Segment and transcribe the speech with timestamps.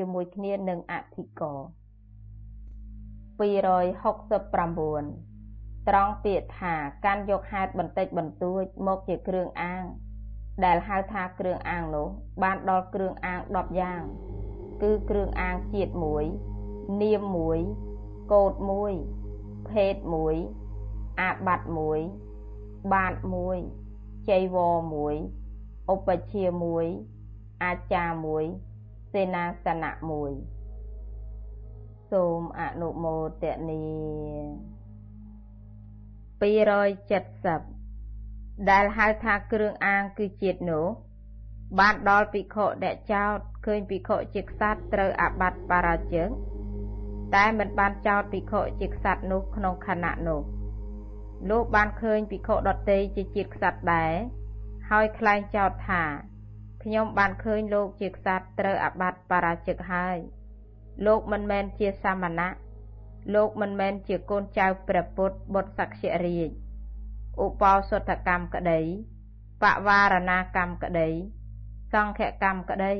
[0.00, 1.58] ជាមួយគ្នានឹងអធិករ
[3.40, 9.84] 269ត្រង់ពាក្យថាកាន់យកហេតុបន្តិចបន្តួចមកជាគ្រឿងអាង
[10.64, 12.08] ដែលហៅថាគ្រឿងអាងនោះ
[12.42, 14.02] បានដល់គ្រឿងអាង10យ៉ាង
[14.82, 15.92] គឺគ្រឿងអាងជាតិ
[16.46, 17.38] 1នាម
[17.86, 18.52] 1កោត
[19.10, 19.94] 1ភេទ
[20.56, 21.66] 1អាបត្តិ
[22.28, 23.14] 1បាត
[23.70, 24.76] 1ចៃវរ
[25.34, 26.44] 1ឧបជា
[27.04, 28.10] 1អាចារ
[28.48, 28.69] 1
[29.12, 30.00] សេនាសនៈ1
[32.10, 33.84] សូមអនុមោទនី
[36.40, 40.86] 270ដែលហៅថាគ្រឿងអាងគឺជាតិនោះ
[41.78, 46.24] បានដល់ភិក្ខុអ្នកចោតឃើញភិក្ខុជាក្សត្រត្រូវអាបត្តិបរាជើ
[47.34, 50.42] តែមិនបានចោតភិក្ខុជាក្សត្រនោះក្នុងខណៈនោះ
[51.50, 54.12] លោកបានឃើញភិក្ខុដតេជាជាតិក្សត្រដែរ
[54.90, 56.02] ហើយខ្លែងចោតថា
[56.82, 60.18] ខ្ញុំបានឃើញលោកជាក្សត្រត្រូវអាបត្តិបរាជិកហើយ
[61.06, 62.48] លោកមិនមែនជាសាមណៈ
[63.34, 66.50] លោកមិនមែនជាកូនចៅព្រះពុទ្ធបុត្រសក្យរាជ
[67.44, 68.80] ឧបោសថកម្មក្តី
[69.62, 71.08] បវារណាកម្មក្តី
[71.92, 72.94] សង្ឃកម្មក្តី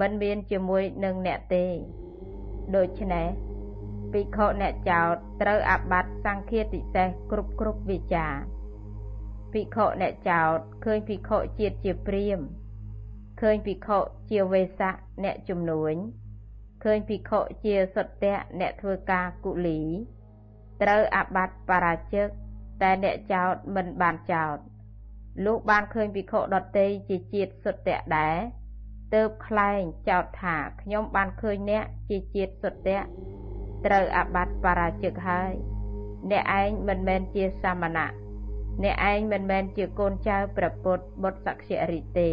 [0.00, 1.66] មិនមានជាមួយនឹងអ្នកទេ
[2.76, 3.28] ដូច្នេះ
[4.12, 8.26] ភិក្ខុអ្នកចោតត្រូវអាបត្តិសង្ឃាតិសេសគ្រប់គ្រប់វិចា
[9.52, 12.40] ភិក្ខុអ្នកចោតឃើញភិក្ខុជាតិជាព្រាម
[13.40, 13.98] ឃើញភិក្ខុ
[14.30, 15.94] ជាវេសៈអ្នកជំនួញ
[16.84, 19.80] ឃើញភិក្ខុជាសុទ្ធៈអ្នកធ្វើការគុលី
[20.82, 22.26] ត្រូវអាបត្តិបរាជិក
[22.82, 24.56] តែអ្នកចោតមិនបានចោត
[25.44, 28.36] លោកបានឃើញភិក្ខុដតីជាជាតិសុទ្ធៈដែរ
[29.14, 33.00] ទើបខ្លែងចោតថាខ្ញុំបានឃើញអ្នកជាជាតិសុទ្ធៈ
[33.86, 35.52] ត្រូវអាបត្តិបរាជិកហើយ
[36.30, 38.12] អ្នកឯងមិនមែនជាសាមណៈ
[38.82, 42.30] អ្នកឯងមិនមែនជាកូនចៅព្រះពុទ្ធបុត្រសក្យរិទេ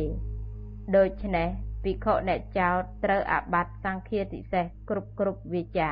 [0.93, 1.47] ដូច្នេះ
[1.83, 5.91] ភិក្ខុអ្នកចោតត្រូវអាបត្តិសង្ឃាតិសេសគ្រប់គ្រប់វិចា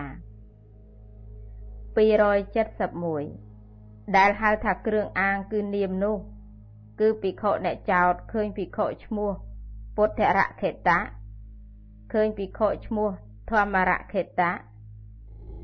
[2.03, 6.17] 271ដែលហៅថាគ្រឿងអាងគឺនាមនោះ
[6.99, 9.31] គឺភិក្ខុអ្នកចោតឃើញភិក្ខុឈ្មោះ
[9.95, 10.99] ពុទ្ធរខេតៈ
[12.13, 13.09] ឃើញភិក្ខុឈ្មោះ
[13.49, 14.51] ធម្មរខេតៈ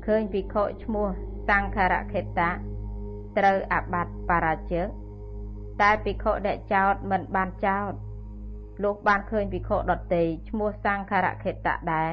[0.06, 1.08] ឃើញភិក្ខុឈ្មោះ
[1.48, 2.50] សង្ឃរខេតៈ
[3.38, 4.86] ត្រូវអាបត្តិបរាជិក
[5.80, 7.92] តែភិក្ខុអ្នកចោតមិនបានចោត
[8.82, 12.12] លោកបានឃើញភិក្ខុដតេឈ្មោះសង្ឃរខេតៈដែរ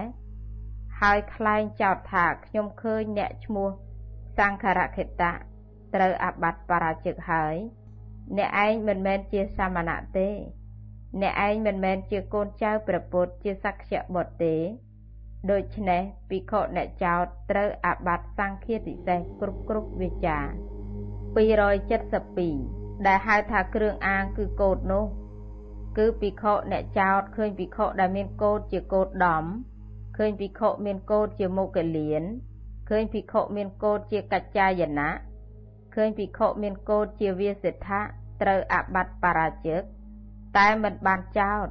[1.00, 3.70] ហើយខ្លែងចោទថាខ្ញុំឃើញអ្នកឈ្មោះ
[4.38, 5.34] សង្ឃរខេតៈ
[5.96, 7.56] ត្រូវអាបត្តិបរាជិកហើយ
[8.38, 10.30] អ្នកឯងមិនមែនជាសាមណៈទេ
[11.22, 14.56] អ្នកឯងមិនមែនជាកូនចៅព្រះពុទ្ធជាសក្យបុត្រទេ
[15.52, 20.40] ដូច្នេះភិក្ខុអ្នកចោតត្រូវអាបត្តិសង្ឃាតិសេសគ្រប់គ្រប់វិចា
[21.28, 25.06] 272ដែលហៅថាគ្រឿងអាងគឺកោតនោះ
[25.98, 29.46] គឺភិក្ខុអ្នកចោតឃើញភិក្ខុដែលមានកោតជាកោតដំ
[30.18, 32.24] ឃើញភិក្ខុមានកោតជាមុគលៀន
[32.90, 35.10] ឃើញភិក្ខុមានកោតជាកច្ចាយណៈ
[35.96, 38.02] ឃើញភិក្ខុមានកោតជាវាសិដ្ឋៈ
[38.42, 39.82] ត្រូវអបត្តិបរាជិក
[40.58, 41.68] តែមិនបានចោត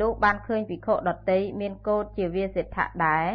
[0.00, 3.28] លោកបានឃើញភិក្ខុដតីមានកោតជាវាសិដ្ឋៈដែរ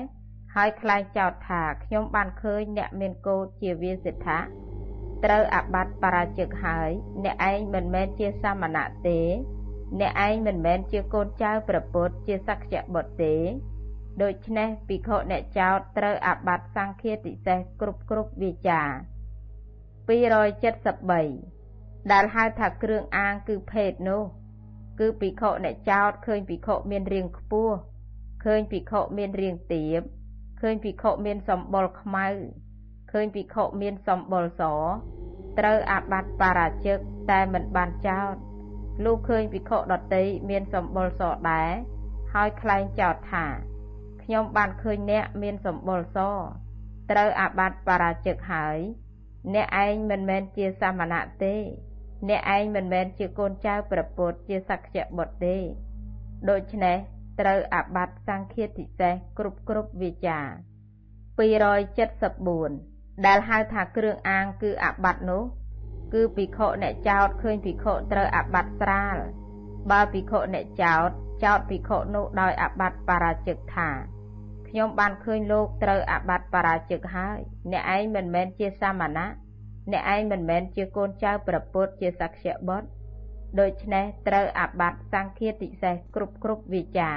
[0.56, 4.40] ហើយខ្លែងចោតថាខ្ញុំបានឃើញអ្នកមានកោតជាវាសិដ្ឋៈ
[5.24, 6.90] ត្រូវអបត្តិបរាជិកហើយ
[7.24, 9.22] អ្នកឯងមិនមែនជាសាមណៈទេ
[10.00, 13.36] អ្នកឯងមិនមែនជាកូនចៅព្រះពុទ្ធជាសក្យបុត្រទេ
[14.22, 18.82] ដូច្នេះភិក្ខុអ្នកចោតត្រូវអាបត្តិសង្ឃាតិសេសគ្រប់គ្រប់វាចា
[20.08, 24.24] 273ដែលហៅថាគ្រឿងអាងគឺភេទនោះ
[25.00, 27.76] គឺភិក្ខុអ្នកចោតឃើញភិក្ខុមានរាងខ្ពស់
[28.46, 30.02] ឃើញភិក្ខុមានរាងទាប
[30.62, 32.28] ឃើញភិក្ខុមានសម្បុរខ្មៅ
[33.12, 34.62] ឃើញភិក្ខុមានសម្បុរស
[35.60, 36.98] ត្រូវអាបត្តិបរាជិក
[37.32, 38.36] តែមិនបានចោត
[39.04, 41.22] លុះឃើញភិក្ខុដតីមានសម្បុរស
[41.52, 41.72] ដែរ
[42.34, 43.46] ហើយខ្លែងចោទថា
[44.24, 46.18] ខ្ញុំបានឃើញអ្នកមានសម្បុរស
[47.12, 48.78] ត្រូវអាបត្តិបរាជិកហើយ
[49.54, 51.56] អ្នកឯងមិនមែនជាសាមណៈទេ
[52.30, 55.58] អ្នកឯងមិនមែនជាកូនចៅព្រះពុទ្ធជាសក្យបុត្រទេ
[56.50, 56.98] ដូច្នេះ
[57.40, 60.40] ត្រូវអាបត្តិសង្ឃាតិសេសគ្រប់គ្រប់វិចា
[61.28, 65.44] 274ដែលហៅថាគ្រឿងអាងគឺអាបត្តិនោះ
[66.14, 69.18] គឺភិក្ខុអ្នកចោតឃើញភិក្ខុត្រូវអាបត្តិស្រាល
[69.92, 71.10] បើភិក្ខុអ្នកចោត
[71.44, 73.90] ចោតភិក្ខុនោះដោយអាបត្តិបរាជិកថា
[74.68, 77.40] ខ្ញុំបានឃើញលោកត្រូវអាបត្តិបរាជិកហើយ
[77.72, 79.32] អ្នកឯងមិនមែនជាសាមណៈ
[79.92, 82.88] អ្នកឯងមិនមែនជាកូនចៅព្រះពុទ្ធជាសក្យបុត្រ
[83.60, 87.12] ដូច្នេះត្រូវអាបត្តិសង្ឃាតិសេសគ្រប់គ្រប់វិចា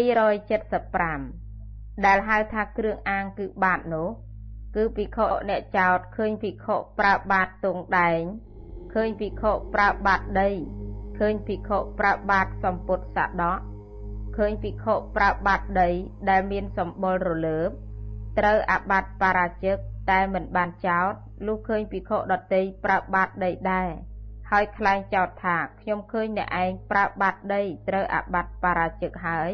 [0.00, 4.08] 275ដែលហៅថាគ្រឿងអាងគឺបាតនោះ
[4.76, 8.22] គឺភិក្ខុអ្នកចោតឃើញភិក្ខុប្រើបាតទងដែង
[8.94, 10.50] ឃើញភិក្ខុប្រើបាតដី
[11.18, 13.60] ឃើញភិក្ខុប្រើបាតសម្ពុតសដក
[14.36, 15.90] ឃើញភិក្ខុប្រើបាត់ដី
[16.30, 17.70] ដែលមានសម្បុររលើប
[18.38, 19.76] ត្រូវអាបត្តិបរាជិក
[20.10, 21.12] តែមិនបានចោត
[21.46, 23.90] លុះឃើញភិក្ខុដតីប្រើបាត់ដីដែរ
[24.50, 29.52] ហើយខ្លែងចោតថាខ្ញុំឃើញអ្នកឯងប្រើបាត់ដីត្រូវអាបត្តិបរាជិកហើយ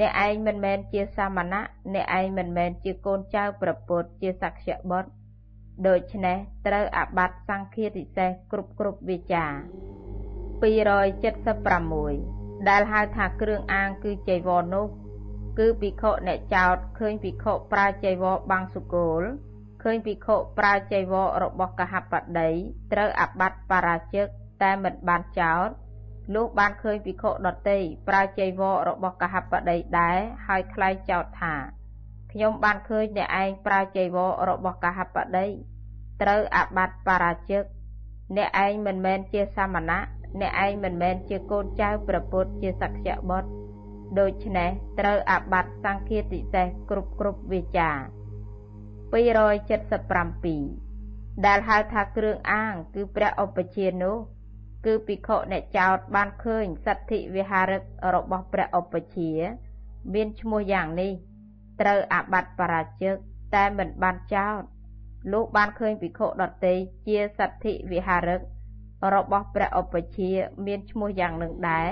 [0.00, 1.62] អ្នកឯងមិនមែនជាសាមណៈ
[1.94, 5.10] អ្នកឯងមិនមែនជាកូនចៅព្រះពុទ្ធជាសក្យបុត្រ
[5.86, 6.36] ដូច្នេះ
[6.66, 9.46] ត្រូវអាបត្តិសង្ឃាទិសេសគ្រប់គ្រប់វិចា
[10.82, 14.86] 276ដែលហៅថាគ្រឿងអាងគឺចៃវរនោះ
[15.58, 19.22] គឺភិក្ខុអ្នកចោតឃើញភិក្ខុប្រើចៃវរបាំងសុគល
[19.82, 22.50] ឃើញភិក្ខុប្រើចៃវររបស់កហបតី
[22.92, 24.26] ត្រូវអាបត្តិបរាជិក
[24.62, 25.68] តែមិនបានចោត
[26.34, 27.78] លុះបានឃើញភិក្ខុដតី
[28.08, 31.54] ប្រើចៃវររបស់កហបតីដែរហើយខ្លែងចោទថា
[32.32, 35.46] ខ្ញុំបានឃើញអ្នកឯងប្រើចៃវររបស់កហបតី
[36.22, 37.62] ត្រូវអាបត្តិបរាជិក
[38.36, 40.00] អ្នកឯងមិនមែនជាសាមណៈ
[40.40, 43.50] អ្នកឯងមិនមែនជាកូនចៅព្រះពុទ្ធជាសក្យបុត្រ
[44.18, 47.90] ដូច្នេះត្រូវអាបត្តិសង្ឃាតិសេសគ្រប់គ្រប់វិចា
[49.12, 54.16] 277ដែលហៅថាគ្រឿងអាង គឺព្រះឧបជានោះ
[54.84, 57.82] គឺភិក្ខុអ្នកចោតបានឃើញសទ្ធិវិហារឹក
[58.14, 59.30] របស់ព្រះឧបជា
[60.14, 61.12] មានឈ្មោះយ៉ាងនេះ
[61.80, 63.14] ត្រូវអាបត្តិបរាជិក
[63.54, 64.60] តែមិនបានចោត
[65.32, 66.74] លោកបានឃើញភិក្ខុដតី
[67.06, 68.40] ជាសទ្ធិវិហារឹក
[69.14, 70.30] របស់ព្រះឧបជា
[70.66, 71.90] មានឈ្មោះយ៉ាងនឹងដែរ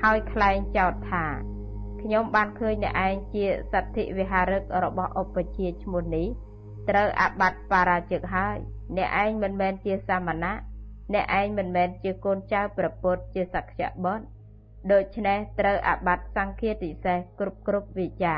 [0.00, 1.26] ហើយខ្លែងចោទថា
[2.02, 6.26] ខ្ញុំបានឃើញអ្នកឯងជាសទ្ធិវិហារឹករបស់ឧបជាឈ្មោះនេះ
[6.88, 8.58] ត្រូវអាបត្តិបរាជិកហើយ
[8.96, 10.54] អ្នកឯងមិនមែនជាសាមណៈ
[11.12, 14.24] អ្នកឯងមិនមែនជាកូនចៅព្រះពុទ្ធជាសក្យបុត្រ
[14.92, 18.36] ដូច្នេះត្រូវអាបត្តិសង្ឃាតិសេសគ្រប់គ្រប់វិចា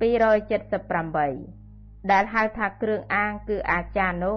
[0.00, 4.36] 278ដែលហៅថាគ្រឿងអាងគឺអាចារ្យនោះ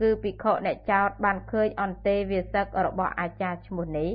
[0.00, 4.10] គឺភិក្ខុអ្នកចោតបានឃើញអន្តេវាសឹករបស់អាចារ្យឈ្មោះនេះ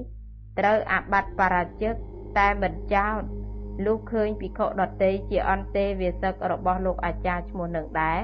[0.60, 1.94] ត្រូវអាបត្តិបរាជិក
[2.38, 3.22] តែមិនចោត
[3.86, 8.20] លុះឃើញភិក្ខុដតីជាអន្តេវាសឹករបស់លោកអាចារ្យឈ្មោះនឹងដែរ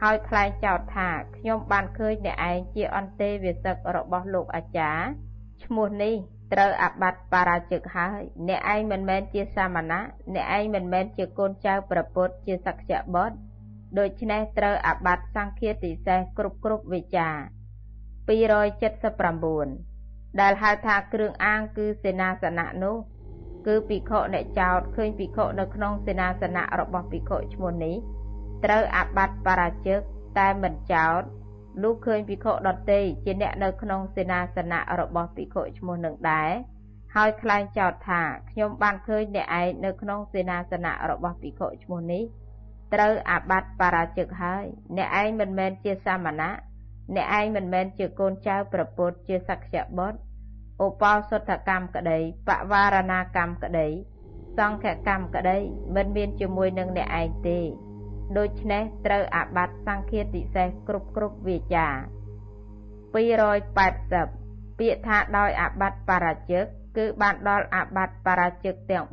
[0.00, 5.06] ហើយខ្លែងចោទថាខ្ញុំបានឃើញអ្នកឯងជាអន្តេវាសិករបស់លោកអាចារ្យ
[5.64, 6.14] ឈ្មោះនេះ
[6.52, 10.02] ត្រូវអាបត្តិបរាជិកហើយ អ្នកឯងមិនមែនជាសាមណៈ
[10.34, 13.36] អ្នកឯងមិនមែនជាកូនចៅប្រពុតជាសក្យបុត្រ
[13.98, 17.28] ដូច្នេះត្រូវអាបត្តិសង្ឃាតិសេសគ្រប់គ្រប់វិចា
[18.24, 22.96] 279ដែលហៅថាគ្រឿងអាងគឺសេនាសនៈនោះ
[23.66, 27.96] គឺភិក្ខុអ្នកចោតឃើញភិក្ខុនៅក្នុងសេនាសនៈរបស់ភិក្ខុឈ្មោះនេះ
[28.64, 30.00] ត្រូវអាបត្តិបរាជិក
[30.38, 31.22] តែមិនចោត
[31.82, 36.50] លុះឃើញភិក្ខុដតីជាអ្នកនៅក្នុងសេនាសនៈរបស់ភិក្ខុឈ្មោះនឹងដែរ
[37.14, 42.22] ហើយខ្លែងចោទថាខ្ញុំបានឃើញអ្នកឯងនៅក្នុងសេនាសនៈរបស់ភិក្ខុឈ្មោះនេះ
[42.94, 44.64] ត្រូវអាបត្តិបរាជិកហើយ
[44.96, 46.56] អ្នកឯងមិនមែនជាសាមណៈ
[47.14, 50.18] អ្នកឯងមិនមែនជាកូនចៅប្រពុតជាសក្យបុត្រ
[50.84, 52.18] ឧបោសថកម្មក្តី
[52.48, 53.88] បវារណាកម្មក្តី
[54.58, 55.58] សង្ឃកម្មក្តី
[55.96, 57.58] មិនមានជាមួយនឹងអ្នកឯងទេ
[58.38, 61.88] ដូច្នេះត្រូវអាបត្តិសង្ឃាតិសេសគ្រប់គ្រប់វាចា
[63.14, 66.64] 280ពាក្យថាដោយអាបត្តិបរាជិក
[66.96, 69.06] គឺបានដល់អាបត្តិបរាជិកទាំង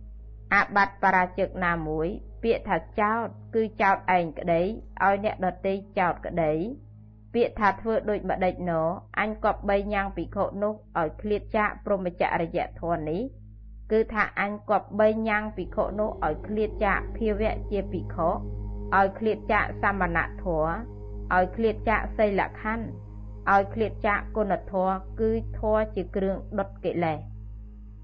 [0.00, 2.08] 4អាបត្តិបរាជិកណាមួយ
[2.42, 4.62] ពាក្យថាចោតគឺចោតឯងក្តី
[5.04, 6.52] ឲ្យអ្នកដតីចោតក្តី
[7.34, 8.72] ពាក្យថាធ្វើដូចម្ដេចណ
[9.20, 13.22] អញគប់បីញ៉ាំងភិក្ខុនោះឲ្យឃ្លាតចាកព្រមចរិយធម៌នេះ
[13.90, 20.70] គឺថាអញគប់បីញ៉ាំងភិក្ខុនោះឲ្យឃ្លាតចាកភាវៈជាភិក្ខុឲ្យឃ្លាតចាកសមណធម៌
[21.34, 22.86] ឲ្យឃ្លាតចាកសីលខណ្ឌ
[23.52, 27.18] ឲ្យឃ្លាតចាកគុណធម៌គឺធម៌ជាគ្រឿងដុតកិលេស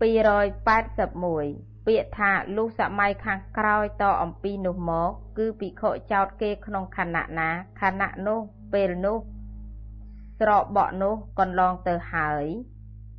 [0.03, 8.41] 281ពាក្យថាលុះសម័យខាងក្រោយតអំពីនោះមក គឺភិក្ខុចោតគេក្នុងខណៈណាខណៈនោះ
[8.73, 9.19] ពេលនោះ
[10.41, 12.47] ស្របក់នោះកន្លងទៅហើយ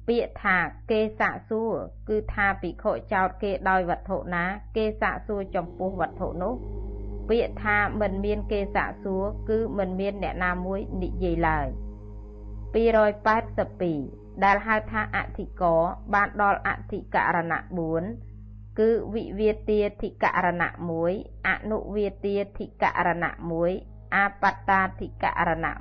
[0.08, 0.58] ពាក្យថា
[0.92, 1.74] គេសាក់សួរ
[2.10, 4.44] គឺថាភិក្ខុចោតគេដោយវត្ថុណា
[4.76, 6.54] គេសាក់សួរចំពោះវត្ថុនោះ
[7.30, 11.68] ពាក្យថាមិនមានគេសាក់សួរគឺមិនមានអ្នកណាមួយនិយាយឡើយ
[13.64, 15.82] 282ដែលហៅថាអធិករ
[16.14, 17.60] បានដល់អធិករណៈ
[18.20, 20.70] 4គឺវិវាទាធិករណៈ
[21.10, 23.32] 1អនុវាទាធិករណៈ
[23.74, 25.74] 1អាបត្តាធិករណៈ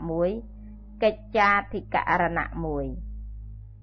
[0.49, 3.12] 1កិច្ចាធិករណៈ1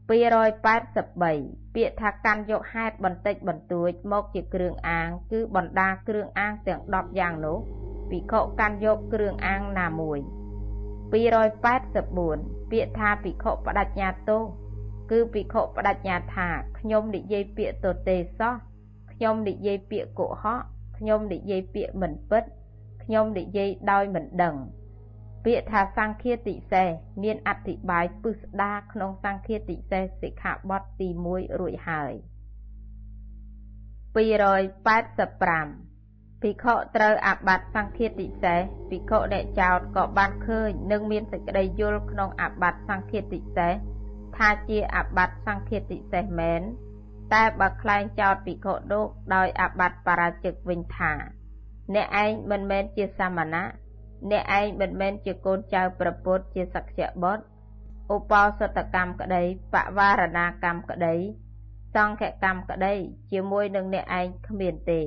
[0.09, 7.57] 283ពាក្យថាកាន់យកហេតុបន្តិចបន្តួចមកជាគ្រឿងអាង គឺបណ្ដាគ្រឿងអាងទាំង10យ៉ាងនោះ
[8.09, 10.19] ភិក្ខុកាន់យកគ្រឿងអាងណាមួយ
[11.09, 14.43] 284ពាក្យថាភិក្ខុបដញ្ញាទោស
[15.11, 16.49] គឺភិក្ខុបដញ្ញាថា
[16.79, 18.53] ខ្ញុំនិយាយពាក្យទទេសោះ
[19.13, 20.61] ខ្ញុំនិយាយពាក្យកុហក
[20.97, 22.43] ខ្ញុំនិយាយពាក្យមិនពិត
[23.03, 24.55] ខ្ញុំនិយាយដោយមិនដឹង
[25.45, 26.87] ពាក្យថាសង្ឃាតិសេស
[27.23, 32.13] មានអធិប្បាយពឹស្ដាក្នុងសង្ឃាតិសេសសិក្ខាបទទី1រួចហើយ
[34.17, 43.73] 285ភិក្ខុត្រូវអាបត្តិសង្ឃាតិសេសភិក្ខុអ្នកចោតក៏បានឃើញនិងមានសេចក្តីយល់ក្នុងអាបត្តិសង្ឃាតិសេស
[44.37, 46.61] ថាជាអាបត្តិសង្ឃាតិសេសមែន
[47.33, 49.05] តែបើខ្លែងចោតភិក្ខុនោះ
[49.35, 51.13] ដោយអាបត្តិបរាជិកវិញថា
[51.95, 53.63] អ្នកឯងមិនមែនជាសាមណៈ
[54.31, 57.43] អ្នកឯងមិនមែនជាកូនចៅប្រពុតជាសក្យបុត្រ
[58.15, 61.15] ឧបោសតកម្មក្តីបវារណាកម្មក្តី
[61.95, 62.93] សង្ឃកម្មក្តី
[63.31, 65.01] ជាមួយនឹងអ្នកឯងគ្មានទេ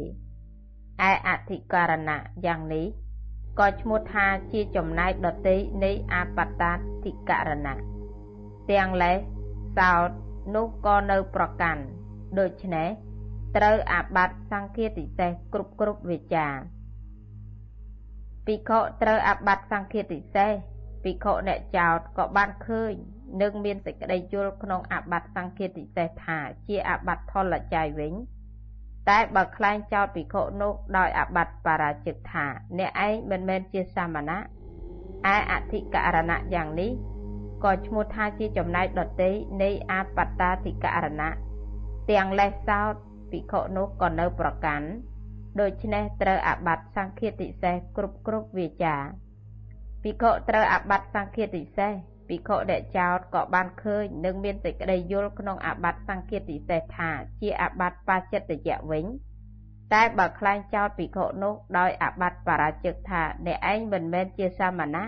[1.08, 2.86] ឯអធិការណៈយ៉ាងនេះ
[3.58, 6.72] ក៏ឈ្មោះថាជាចំណែកដតីនៃអបតា
[7.04, 7.76] ធិករណៈ
[8.70, 9.18] ទាំងលេស
[9.78, 10.10] សោត
[10.54, 11.82] នោះក៏នៅប្រកាន់
[12.38, 12.88] ដូច្នេះ
[13.56, 16.46] ត្រូវអាបត្តិសង្ឃាតិសេសគ្រប់គ្រប់វិចា
[18.46, 20.52] ភិក្ខុត្រូវអាបត្តិសង្ឃាតិសេស
[21.04, 22.92] ភិក្ខុអ្នកចោតក៏បានឃើញ
[23.42, 28.14] និងមានសេចក្តីយល់ក្នុងអាបត្តិសង្ឃាតិសេសថាជាអាបត្តិផលច័យវិញ
[29.08, 32.46] តែបើខ្លែងចោតភិក្ខុនោះដោយអាបត្តិបរាជិកថា
[32.78, 34.38] អ្នកឯងមិនមែនជាសាមណៈ
[35.34, 36.90] ឯអធិករណៈយ៉ាងនេះ
[37.64, 39.30] ក៏ឈ្មោះថាជាចំណែកដតី
[39.62, 41.30] នៃអបតាធិករណៈ
[42.10, 42.92] ទាំងលេសសោត
[43.30, 44.86] ភិក្ខុនោះក៏នៅប្រកាន់
[45.60, 48.96] ដូច្នេះត្រូវអាបត្តិសង្ឃាតិសេសគ្រប់គ្រប់វាចា
[50.02, 51.92] ភិក្ខុត្រូវអាបត្តិសង្ឃាតិសេស
[52.28, 59.04] ភិក្ខុដែលចោតក៏បានឃើញនិងមានសេចក្តីយល់ក្នុងអាបត្តិសង្ឃាតិសេសថាជាអាបត្តិបាចិត្តយៈវិញ
[59.92, 65.04] តែបើខ្លែងចោតភិក្ខុនោះដោយអាបត្តិបរាជិកថាអ្នកឯងមិនមែនជាសាមណៈ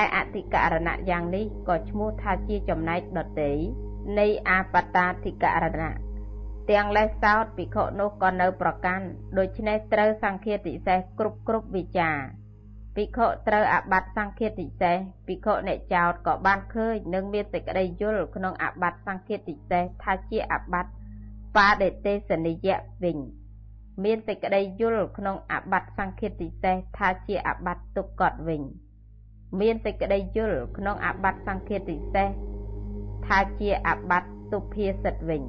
[0.00, 3.52] ឯអធិករណៈយ៉ាងនេះក៏ឈ្មោះថាជាចំណែកដតី
[4.18, 6.09] នៃអាបតាធិករណៈ
[6.70, 9.06] ទាំងលេសសោតភិក្ខុនោះក៏នៅប្រកាន់
[9.38, 12.10] ដូច្នេះត្រូវសង្ឃាតិសេសគ្រប់គ្រប់វិចា
[12.96, 14.96] ភិក្ខុត្រូវអាបត្តិសង្ឃាតិសេស
[15.26, 20.92] ភិក្ខុអ្នកចោតក៏បានឃើញនិងមានសេចក្តីយល់ក្នុងអាបត្តិសង្ឃាតិសេសថាជាអាបត្តិ
[21.56, 23.18] បាដេទេសនិយៈវិញ
[24.04, 28.62] មានសេចក្តីយល់ក្នុងអាបត្តិសង្ឃាតិសេសថាជាអាបត្តិទុក្កតវិញ
[29.60, 32.28] មានសេចក្តីយល់ក្នុងអាបត្តិសង្ឃាតិសេស
[33.26, 35.44] ថាជាអាបត្តិទុភាសិតវិញ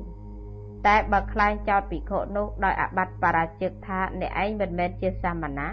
[0.88, 5.70] តែបើខ្លែងចោតភិក្ខុនោះដោយអាបត្តិបរាជិកថាអ្នកឯងមិនមែនជាសាមណៈ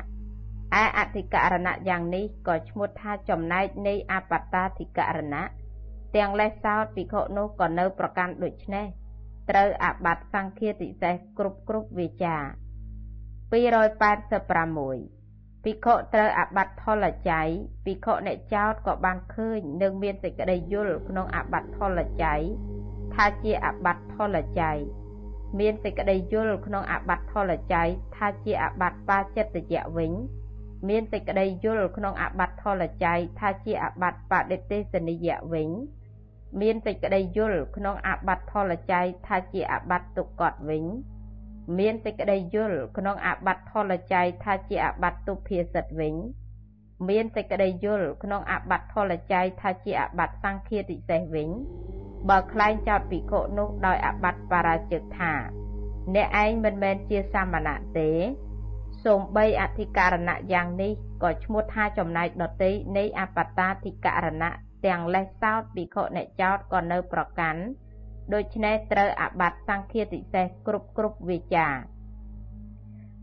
[0.83, 5.43] ឯអធិករណៈយ៉ាងនេះក៏ឈ្មោះថាចំណែកនៃអបតាធិករណៈ
[6.17, 8.87] ទាំងលេសសោតភិក្ខុនោះក៏នៅប្រកាន់ដូចនេះ
[9.51, 12.37] ត្រូវអាបត្តិសង្ឃាតិសេសគ្រប់គ្រប់វាចា
[13.51, 17.49] 286ភិក្ខុត្រូវអាបត្តិផលច័យ
[17.85, 22.43] ភិក្ខុអ្នកចោតក៏បានឃើញនិងមានសេចក្តីយល់ក្នុងអាបត្តិផលច័យ
[23.15, 24.79] ថាជាអាបត្តិផលច័យ
[25.59, 30.13] មានសេចក្តីយល់ក្នុងអាបត្តិផលច័យថាជាអាបត្តិបាចិត្តយៈវិញ
[30.89, 35.69] មានសេចក្តីយល់ក្នុងអាបត្តិផលច័យថាជាអាបត្តិបដិទេសនិយៈវិញ
[36.61, 40.85] មានសេចក្តីយល់ក្នុងអាបត្តិផលច័យថាជាអាបត្តិទុក្កតវិញ
[41.79, 46.15] មានសេចក្តីយល់ក្នុងអាបត្តិផលច័យថាជាអាបត្តិទុភាសិតវិញ
[47.09, 51.49] មានសេចក្តីយល់ក្នុងអាបត្តិផលច័យថាជាអាបត្តិសង្ឃាតិសេសវិញ
[52.29, 55.33] បើខ្លែងចោតភិក្ខុនោះដោយអាបត្តិបរាជិកថា
[56.15, 58.11] អ្នកឯងមិនមែនជាសាមណៈទេ
[59.05, 64.51] សូម្បីអធិការណៈយ៉ាងនេះក៏ឈ្មោះថាចំណែកដតីនៃអបតាធិការណៈ
[64.87, 67.61] ទាំងលេសសោតភិក្ខុអ្នកចោតក៏នៅប្រកាន់
[68.35, 71.67] ដូច្នេះត្រូវអាបត្តិសង្ឃាតិសេសគ្រប់គ្រប់វិចា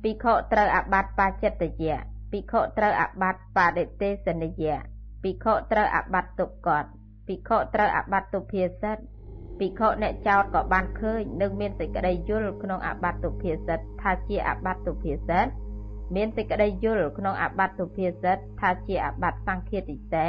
[0.04, 1.98] ភិក្ខុត្រូវអាបត្តិបាចិត្តយៈ
[2.32, 4.78] ភិក្ខុត្រូវអាបត្តិបដិទេសនិយៈ
[5.24, 6.86] ភិក្ខុត្រូវអាបត្តិទុក្កត
[7.28, 8.98] ភិក្ខុត្រូវអាបត្តិទុភាសិត
[9.60, 15.48] ភិក្ខុអ្នកចោតក៏បានឃើញនិងមានសេចក្តីយល់ក្នុងអាបត្តិទុភាសិតថាជាអាបត្តិទុភាសិត
[16.16, 20.26] មានសេចក្តីយល់ក្នុងអាបត្តិទុភាសិតថាជាអាបត្តិសង្ឃាតិសេ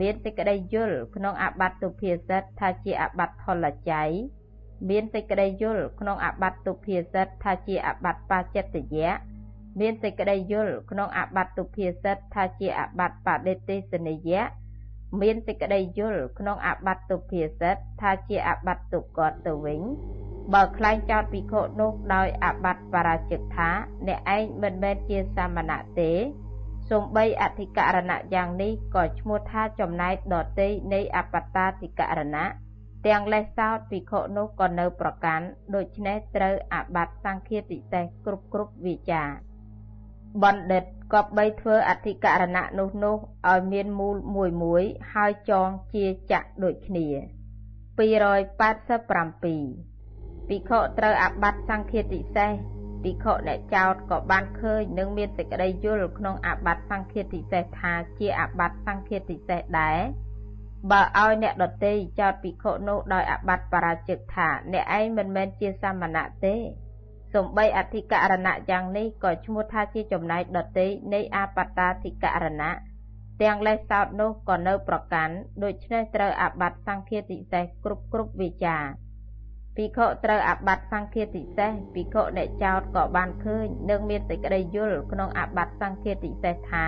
[0.00, 4.10] មានសេចក្តីយល់ក្នុងអាបត្តិទុភាសិតថាជាអាបត្តិផលច័យ
[4.90, 9.12] មានសេចក្តីយល់ក្នុងអាបត្តិទុភាសិតថាជាអាបត្តិបាចិត្តយៈ
[9.80, 14.42] មានសេចក្តីយល់ក្នុងអាបត្តិទុភាសិតថាជាអាបត្តិបដិទេសនិយៈ
[15.20, 19.80] មានសេចក្តីយល់ក្នុងអាបត្តិទុភាសិតថាជាអាបត្តិទុក្កតទៅវិញ
[20.54, 23.70] បើខ្លែងចោតភិក្ខុនោះដោយអាបត្តិបរាជិកថា
[24.08, 26.12] អ្នកឯងមិនមែនជាសាមណៈទេ
[26.90, 32.44] សំបីអធិករណៈយ៉ាងនេះក៏ឈ្មោះថាចំណែកដតីនៃអបតាធិករណៈ
[33.06, 39.22] ទាំងលេសសោតភិក្ខុនោះក៏នៅប្រកាន់ដូច្នេះត្រូវអាបត្តិសង្ឃាតិសេសគ្រប់គ្រប់វិចា
[40.42, 43.16] បណ្ឌិត ក៏បីធ្វើអធិករណៈនោះនោះ
[43.50, 47.06] ឲ្យមានមូលមួយមួយហើយចងជាចក្រដូចគ្នា
[47.98, 52.50] 287ភិក្ខុត្រូវអាបត្តិសង្ឃាតិសេស
[53.02, 59.98] ភិក្ខុអ្នកចោតក៏បានឃើញនិងមានសេចក្តីយល់ក្នុងអាបត្តិសង្ឃាតិសេសថាជាអាបត្តិសង្ឃាតិសេសដែរ
[60.90, 66.56] បើឲ្យអ្នកដតីចោតភិក្ខុនោះដោយអាបត្តិបរាជិកថា អ្នកឯងមិនមែនជាសាមណៈទេ
[67.34, 72.72] សំបីអធិករណៈយ៉ាងនេះក៏ឈ្មោះថាជាចំណែកដតីនៃអបតាធិករណៈ
[73.42, 78.78] ទាំងលេសសោតនោះក៏នៅប្រកាន់ដូច្នេះត្រូវអាបត្តិសង្ឃាតិសេសគ្រប់គ្រប់វិចា
[79.76, 86.84] ភិក្ខុត្រូវអាបត្តិសង្ឃាតិសេសភិក្ខុអ្នកចោតក៏បានឃើញនឹងមានសេចក្តីយល់ក្នុងអាបត្តិសង្ឃាតិសេសថា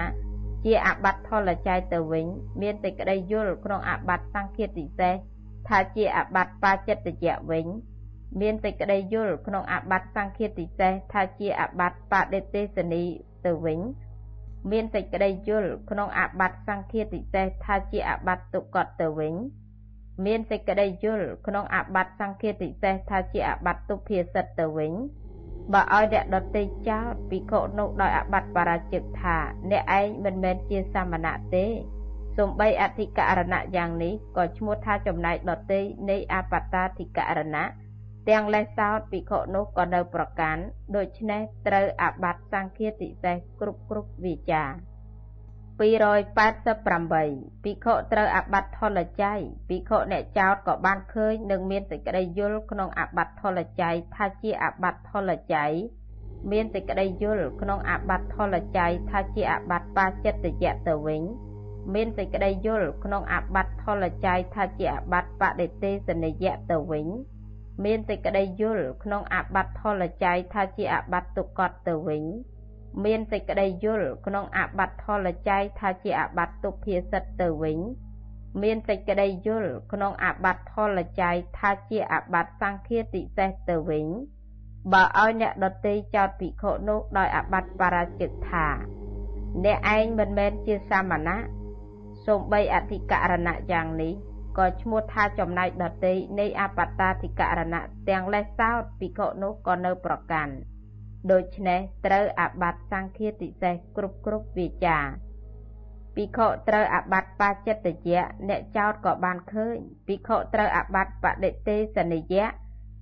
[0.65, 2.27] ជាអាបត្តិផលច័យទៅវិញ
[2.63, 5.15] មានសេចក្តីយល់ក្នុងអាបត្តិសង្ឃាតិសេស
[5.69, 7.67] ថាជាអាបត្តិបាចិត្តយៈវិញ
[8.41, 13.05] មានសេចក្តីយល់ក្នុងអាបត្តិសង្ឃាតិសេសថាជាអាបត្តិបដិទេសនី
[13.47, 13.81] ទៅវិញ
[14.71, 19.35] មានសេចក្តីយល់ក្នុងអាបត្តិសង្ឃាតិសេសថាជាអាបត្តិទុក្កតទៅវិញ
[20.27, 24.93] មានសេចក្តីយល់ក្នុងអាបត្តិសង្ឃាតិសេសថាជាអាបត្តិទុភាសិតទៅវិញ
[25.73, 29.37] បើឲ្យអ្នកដតីចោតភិក្ខុនោះដោយអាបត្តិបរាជិកថា
[29.71, 31.67] អ្នកឯងមិនមែនជាសាមណៈទេ
[32.39, 37.65] សំបីអធិករណៈយ៉ាងនេះក៏ឈ្មោះថាចំណែកដតីនៃអបតាធិករណៈ
[38.29, 40.63] ទាំងលេសសោតភិក្ខុនោះក៏នៅប្រកាន់
[40.97, 44.65] ដូច្នេះត្រូវអាបត្តិសង្ឃាតិសេសគ្រប់គ្រប់វិចា
[45.79, 55.73] 288ភិក្ខុត្រូវអាបត្តិថលច័យភិក្ខុអ្នកចោតក៏បានឃើញនឹងមានសេចក្តីយល់ក្នុងអាបត្តិថលច័យថាជាអាបត្តិថលច័យ
[56.53, 61.23] មានសេចក្តីយល់ក្នុងអាបត្តិថលច័យថាជាអាបត្តិបាចិត្តយៈទៅវិញ
[61.95, 67.07] មានសេចក្តីយល់ក្នុងអាបត្តិថលច័យថាជាអាបត្តិបដិទេសនិយៈទៅវិញ
[67.85, 72.25] មានសេចក្តីយល់ក្នុងអាបត្តិផលច័យថាជាអាបត្តិទុក្កតទៅវិញ
[73.05, 77.79] មានសេចក្តីយល់ក្នុងអាបត្តិផលច័យថាជាអាបត្តិទុភាសិតទៅវិញ
[78.63, 84.07] មានសេចក្តីយល់ក្នុងអាបត្តិផលច័យថាជាអាបត្តិសង្ឃាតិសេសទៅវិញ
[84.93, 88.67] បើឲ្យអ្នកដតីចោតភិក្ខុនោះដោយអាបត្តិបរាជិកថា
[89.65, 91.39] អ្នកឯងមិនមែនជាសាមណៈ
[92.27, 94.15] សូម្បីអធិករណៈយ៉ាងនេះ
[94.59, 100.53] ក៏ឈ្មោះថាចំណែកដតីនៃអបតាធិករណៈទាំងលេសសោតភិក្ខុនោះក៏នៅប្រកាន់
[101.31, 104.99] ដូច្នេះត្រូវអាបត្តិសង្ឃាតិសេសគ្រប់គ្រប់វាចា
[106.17, 112.47] ភិក្ខុត្រូវអាបត្តិបាចិត្តយៈអ្នកចោតក៏បានឃើញភិក្ខុត្រូវអាបត្តិបដិទេសនិយៈ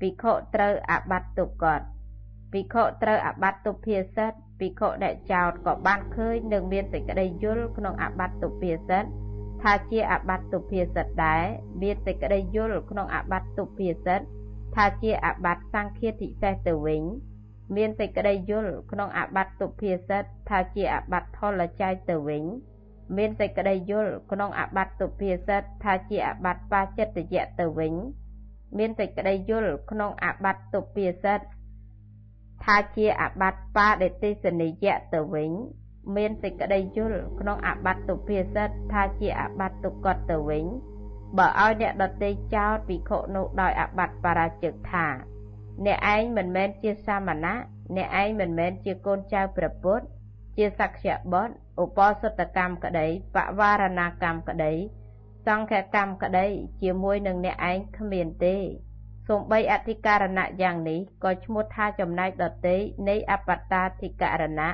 [0.01, 1.81] ភិក្ខុត្រូវអាបត្តិទុក្កត
[2.53, 9.05] ភិក្ខុត្រូវអាបត្តិទុភាសិតភិក្ខុអ្នកចោតក៏បានឃើញនឹងមានសេចក្តីយល់ក្នុងអាបត្តិទុភាសិត
[9.63, 11.45] ថាជាអបត្តិទុភាសិតដែរ
[11.83, 14.21] មានសេចក្តីយល់ក្នុងអបត្តិទុភាសិត
[14.75, 17.03] ថាជាអបត្តិសង្ឃាធិសេសទៅវិញ
[17.77, 22.45] មានសេចក្តីយល់ក្នុងអបត្តិទុភាសិតថាជាអបត្តិផលច័យទៅវិញ
[23.17, 27.95] មានសេចក្តីយល់ក្នុងអបត្តិទុភាសិតថាជាអបត្តិបាចិត្តយៈទៅវិញ
[28.79, 31.41] មានសេចក្តីយល់ក្នុងអបត្តិទុភាសិត
[32.65, 35.51] ថាជាអបត្តិបាដិទេសនិយៈទៅវិញ
[36.17, 40.65] មានសេចក្តីយល់ក្នុងអបត្តិទុភាសិតថាជាអបត្តិទុក្កតទៅវិញ
[41.39, 45.07] បើឲ្យអ្នកដតីចោតភិក្ខុនោះដោយអបត្តិបរាជិកថា
[45.87, 47.55] អ្នកឯងមិនមែនជាសាមណៈ
[47.97, 50.05] អ្នកឯងមិនមែនជាកូនចៅព្រះពុទ្ធ
[50.57, 54.73] ជាសក្យបុត្រឧបសតកម្មក្តីបវារណាកម្មក្តី
[55.47, 56.47] សង្ឃកម្មក្តី
[56.83, 58.57] ជាមួយនឹងអ្នកឯងគ្មានទេ
[59.29, 62.77] សូម្បីអធិការណៈយ៉ាងនេះក៏ឈ្មោះថាចំណែកដតី
[63.09, 64.71] នៃអបតាធិករណៈ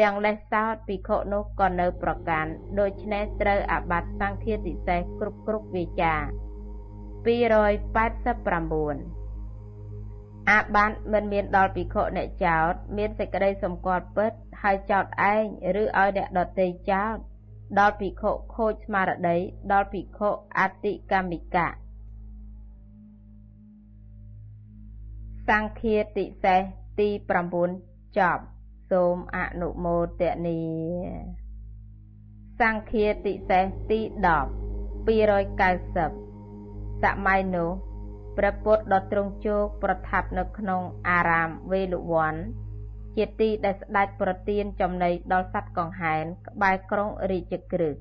[0.00, 6.28] ទាំងលេសសោតភិក្ខុនោះក៏នៅប្រកាន់ដូច្នេះត្រូវអាបត្តិសង្ឃាតិសេសគ្រប់គ្រប់វិចា289
[10.50, 14.32] អាបត្តិមិនមានដល់ភិក្ខុអ្នកចោត មានសេចក្តីសម្គាល់ពិត
[14.62, 15.44] ហើយចោតឯង
[15.80, 17.16] ឬឲ្យអ្នកដតីចោត
[17.78, 19.36] ដល់ភិក្ខុខូចស្មារតី
[19.72, 21.66] ដល់ភិក្ខុអតិកម្មិកៈ
[25.48, 26.60] សង្ឃាតិសេស
[26.98, 27.08] ទី
[27.66, 28.42] 9ចប់
[28.90, 30.60] សូមអនុមោទនី
[32.60, 34.00] សង្ឃាតិសេសទី
[34.58, 37.70] 10 290សម័យនោះ
[38.38, 42.34] ព្រះពុទ្ធដ៏ទ្រង់ជោគប្រថាប់នៅក្នុងអារាមវេលវ័ន
[43.16, 47.96] ជាទីដែលស្ដេចប្រទានចំណីដល់សត្វកង្ហែនក្បែរក្រុងរាជក្រឹស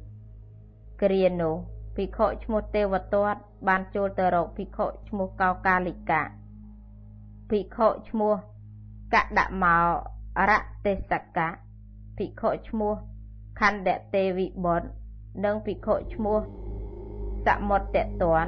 [1.01, 1.55] គ្រានោះ
[1.95, 6.23] ភិក្ខុឈ្មោះទេវទត្តបានចូលទៅរកភិក្ខុឈ្មោះកោកាលិកា
[7.49, 8.33] ភិក្ខុឈ្មោះ
[9.13, 9.77] កដមោ
[10.49, 10.51] រ
[10.85, 11.49] ទេសកៈ
[12.17, 12.93] ភិក្ខុឈ្មោះ
[13.59, 14.87] ខណ្ឌទេវិបុត្រ
[15.45, 16.39] និងភិក្ខុឈ្មោះ
[17.45, 18.47] សមុត្តតន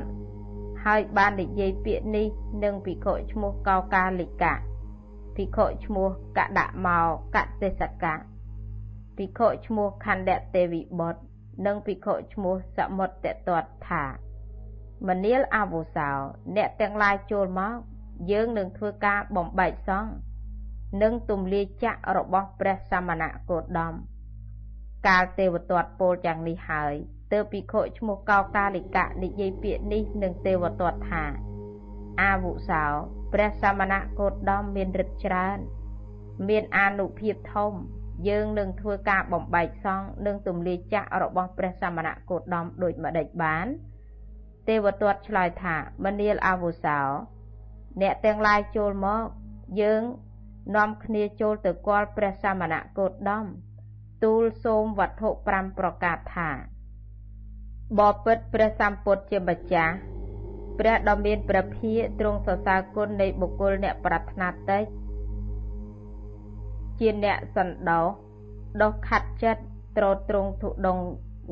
[0.85, 2.27] ហើយបាននិយាយពាក្យនេះ
[2.63, 4.55] នឹងភិក្ខុឈ្មោះកោកាលិកៈ
[5.35, 6.99] ភិក្ខុឈ្មោះកដមោ
[7.35, 8.15] កទេសកៈ
[9.17, 11.21] ភិក្ខុឈ្មោះខណ្ឌទេវិបុត្រ
[11.65, 14.03] និងភិក្ខុឈ្មោះសមុត្តតតថា
[15.07, 16.09] មនាលអវុសោ
[16.55, 17.75] អ្នកទាំងឡាយចូលមក
[18.31, 20.11] យើងនឹងធ្វើការបំបែកសង្ឃ
[21.01, 23.93] និងទំលាយចាក់របស់ព្រះសមណគោតម
[25.07, 26.93] កាលទេវទត្តពោលយ៉ាងនេះហើយ
[27.31, 31.23] ទើបភិក្ខុឈ្មោះកោកាលិកៈនិយាយពាក្យនេះនឹងទេវទត្តថា
[32.21, 32.83] អាវុសោ
[33.33, 35.59] ព្រះសមណគោតមមានឫទ្ធិច្រើន
[36.49, 37.73] មានអានុភាពធំ
[38.27, 43.67] យើងនឹងធ្វើការបំបែកសង់និងទម្លាយចាក់របស់ព្រះសមណគោតមដូចម្ដេចបាន
[44.67, 45.75] ទេវទត្តឆ្លើយថា
[46.05, 46.99] មនាលអាវុសោ
[48.01, 49.25] អ្នកទាំងឡាយចូលមក
[49.81, 50.01] យើង
[50.75, 53.45] នាំគ្នាចូលទៅគាល់ព្រះសមណគោតម
[54.23, 56.49] ទូលសូមវត្ថុ5ប្រការថា
[57.99, 59.95] បបិទ្ធព្រះសម្ពុទ្ធជាម្ចាស់
[60.79, 64.83] ព្រះដ៏មានព្រះភិយទ្រង់សរសើរគុណនៃបុគ្គលអ្នកប្រាថ្នាតិច
[66.99, 68.07] ជាអ្នកសន្តោស
[68.81, 69.63] ដោះខាត់ចិត្ត
[69.97, 70.99] ត្រត្រង់ទុដង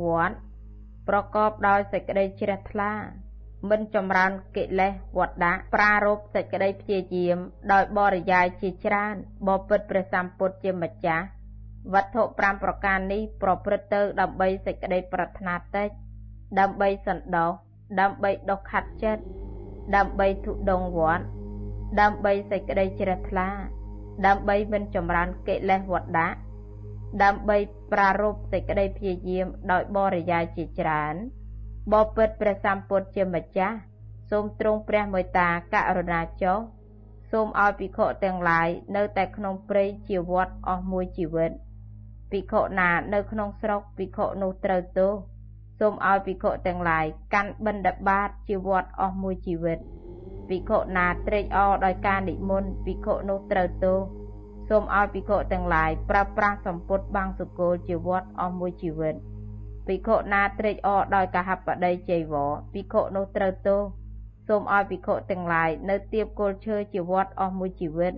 [0.03, 0.35] វត្ត
[1.09, 2.91] ប្រកបដោយសេចក្តីជ្រះថ្លា
[3.67, 7.37] មិនចម្រើនកិលេសវត្តៈប្រារព្ធសេចក្តីព្យាយាម
[7.71, 9.15] ដោយបរិយាយជាច្រើន
[9.47, 11.25] បបិទ្ធព្រះសម្ពុទ្ធជាម្ចាស់
[11.93, 15.89] វត្ថុ5ប្រការនេះប្រព្រឹត្តទៅដើម្បីសេចក្តីប្រាថ្នាតិច
[16.59, 17.51] ដើម្បីសន្តោស
[18.01, 19.23] ដើម្បីដុសខាត់ចិត្ត
[19.95, 21.25] ដើម្បីទុដងវត្ត
[22.01, 23.49] ដើម្បីសេចក្តីជ្រះថ្លា
[24.27, 26.29] ដើម្បីមិនចម្រើនកិលេសវត្តៈ
[27.23, 27.57] ដើម្បី
[27.91, 31.15] ប្រារព្ធសេចក្តីព្យាយាមដោយបរិយាយជាច្រើន
[31.93, 33.77] បបិទ្ធព្រះសម្ពុទ្ធជាម្ចាស់
[34.29, 36.59] សូមទ្រង់ព្រះមេត្តាករុណាចុះ
[37.31, 41.51] សូមឲ្យភិក្ខុទាំងឡាយនៅតែក្នុងព្រៃជាវត្តអស់មួយជីវិត
[42.31, 45.13] ភិក្ខុណានៅក្នុងស្រុកភិក្ខុនោះត្រូវទោស
[45.79, 49.79] សូមឲ្យភិក្ខុទាំងឡាយកាន់បិណ្ឌបាតជាវត្តអស់មួយជីវិត
[50.49, 53.99] ភិក្ខុណាត្រេកអរដោយការនិមន្តភិក្ខុនោះត្រូវទោស
[54.69, 59.15] សូមឲ្យភិក្ខុទាំងឡាយប្រើប្រាស់សម្ពុតបាំងសុគលជាវត្តអស់មួយជីវិត
[59.89, 63.81] ភិក្ខុណាត្រេកអរដោយកហបតីចៃវរភិក្ខុនោះត្រូវទោស
[64.47, 68.13] សូមឲ្យភិក្ខុទាំងឡាយនៅទៀបគល់ឈើជាវត្តអស់មួយជីវិត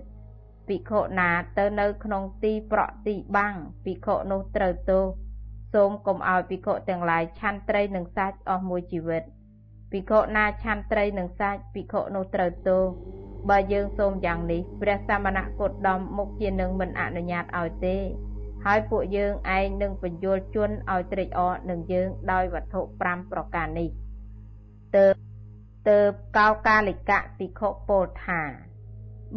[0.68, 3.54] ភិក្ខុណាទៅនៅក្នុងទីប្រក់ទីបាំង
[3.84, 5.04] ភិក្ខុនោះត្រូវទោស
[5.74, 9.22] សូមកុំឲ្យភិក្ខុទាំងឡាយឆាន់ត្រីនិងសាច់អស់មួយជីវិត
[9.92, 12.82] ភិក្ខុណាឆាន់ត្រីនិងសាច់ភិក្ខុនោះត្រូវទោស
[13.48, 17.96] បើយើងសូមយ៉ាងនេះព្រះសមណគោតមមុខជានឹងមិនអនុញ្ញាតឲ្យទេ
[18.64, 23.88] ហើយពួកយើងឯងនឹងបញ្យល់ជន់ឲ្យត្រេកអរនឹងយើងដោយវត្ថុ5ប្រការនេះ
[24.96, 25.14] ទើប
[25.88, 28.42] ទើបកោកាលិកៈភិក្ខុពោលថា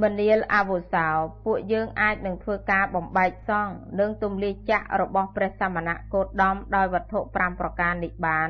[0.04, 1.08] មនាលអវុសោ
[1.46, 8.50] ពួកយើងអាចនឹងធ្វើការបំបែកសង់និងទម្លាយចាក់របស់ព្រះសមណគោតមដោយវត្ថុ5ប្រការនេះបាន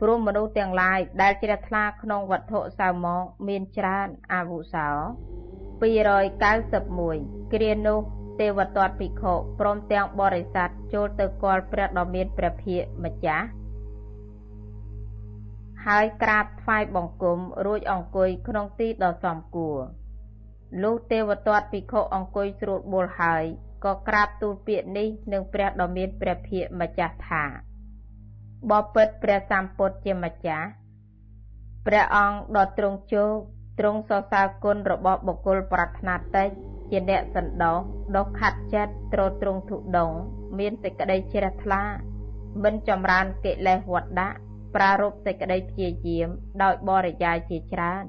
[0.00, 4.88] ព្រោះមនុស្សទាំងឡាយដែលជ្រះថ្លាក្នុងវត្ថុសៅមកមានច្រើនអវុសោ
[5.80, 8.00] 291គ្រានោះ
[8.40, 13.46] ទេវទត្តភិក្ខុព្រមទាំងបរិស័ទចូលទៅគាល់ព្រះដ៏មានព្រះភិយម្ចាស់
[15.86, 19.78] ហើយក្រាបថ្វាយបង្គំរួចអង្គុយក្នុងទីដ៏សមគួរ
[20.82, 23.44] លុះទេវទត្តភិក្ខុអង្គុយស្រួលបួលហើយ
[23.84, 27.44] ក៏ក្រាបទូលពាក្យនេះនឹងព្រះដ៏មានព្រះភិយម្ចាស់ថា
[28.70, 30.68] បពិតព្រះសម្ពុទ្ធជាម្ចាស់
[31.86, 33.36] ព្រះអង្គដ៏ទ្រង់ជោគ
[33.78, 36.50] ទ្រង់សរសើរគុណរបស់បុគ្គលប្រាថ្នាតិច
[36.90, 37.78] ជាអ្នកសន្តោស
[38.16, 40.12] ដុសខាត់ចិត្តត្រត្រង់ធុដង
[40.58, 41.82] មានសេចក្តីជ្រះថ្លា
[42.64, 44.38] មិនចម្រើនកិលេសវត្តដាក់
[44.74, 46.28] ប្រារព្ធសេចក្តីព្យាយាម
[46.62, 48.04] ដោយបរិយាយជាច្រើន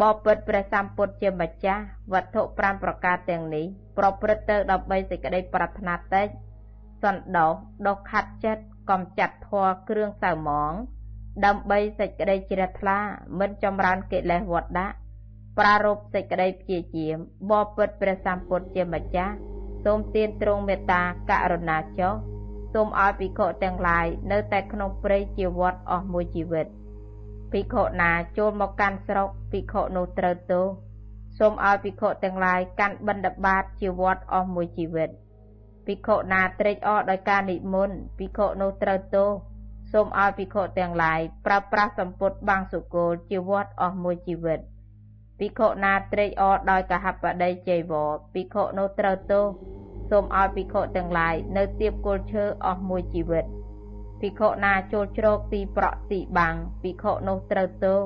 [0.00, 3.66] បបិទ្ធព្រះសម្ពុទ្ធជាម្ចាស់វត្ថុ5ប្រការទាំងនេះ
[3.98, 6.28] ប្រព្រឹត្តទៅដើម្បីសេចក្តីប្រាថ្នាតិច
[7.02, 7.52] សន្តោស
[7.86, 10.72] ដុសខាត់ចិត្តកំចាត់ធัวគ្រឿងសៅមង
[11.44, 12.98] ដើម្បីសេចក្តីជ្រះថ្លា
[13.38, 14.96] មិនចម្រើនកិលេសវត្តដាក់
[15.58, 17.18] ប្រារព្ធសេចក្តីព្យាយាម
[17.50, 19.34] បបិទ្ធព្រះសម្ពុទ្ធជាម្ចាស់
[19.84, 22.14] សូមទានទ្រង់មេត្តាករុណាចុះ
[22.72, 26.68] សូមឲ្យភិក្ខុទាំងឡាយនៅតែក្នុងព្រៃជាវត្តអស់មួយជីវិត។
[27.52, 30.66] ភិក្ខុណាចូលមកកាន់ស្រុកភិក្ខុនោះត្រូវទោស
[31.38, 35.10] សូមឲ្យភិក្ខុទាំងឡាយកាន់បិណ្ឌបាតជាវត្តអស់មួយជីវិត
[35.86, 39.30] ភិក្ខុណាត្រេកអរដោយការនិមន្តភិក្ខុនោះត្រូវទោស
[39.92, 44.60] សូមឲ្យភិក្ខុទាំងឡាយប្រើប្រាស់សម្ពុតបាំងសុគលជាវត្តអស់មួយជីវិត
[45.38, 49.44] ភិក្ខុណាត្រេកអរដោយកហបតីចៃវរភិក្ខុនោះត្រូវទោស
[50.10, 53.44] សូមឲ្យភិក្ខុទាំងឡាយនៅទៀបគល់ឈើអស់មួយជីវិត
[54.20, 57.98] ភិក្ខុណាចូលជ្រកទីប្រក់ទីបាំងភិក្ខុនោះត្រូវទោស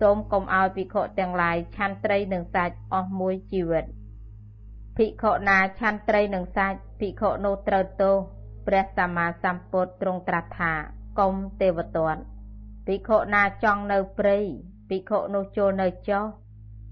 [0.00, 3.84] សូមកុំឲ្យភិក្ខុទាំងឡាយឆាន់ត្រីនិងសាច់អស់មួយជីវិត
[4.96, 8.14] ភិក្ខុណាឆាន់ត្រីនិងសាច់ភិក្ខុនោះត្រូវទោស
[8.66, 10.72] ព្រះសម្មាសម្ពុទ្ធទ្រង់ត្រាស់ថា
[11.18, 12.20] កុំទេវទត្ត
[12.86, 14.38] ភិក្ខុណាចង់នៅព្រៃ
[14.88, 16.24] ភិក្ខុនោះចូលនៅចុះ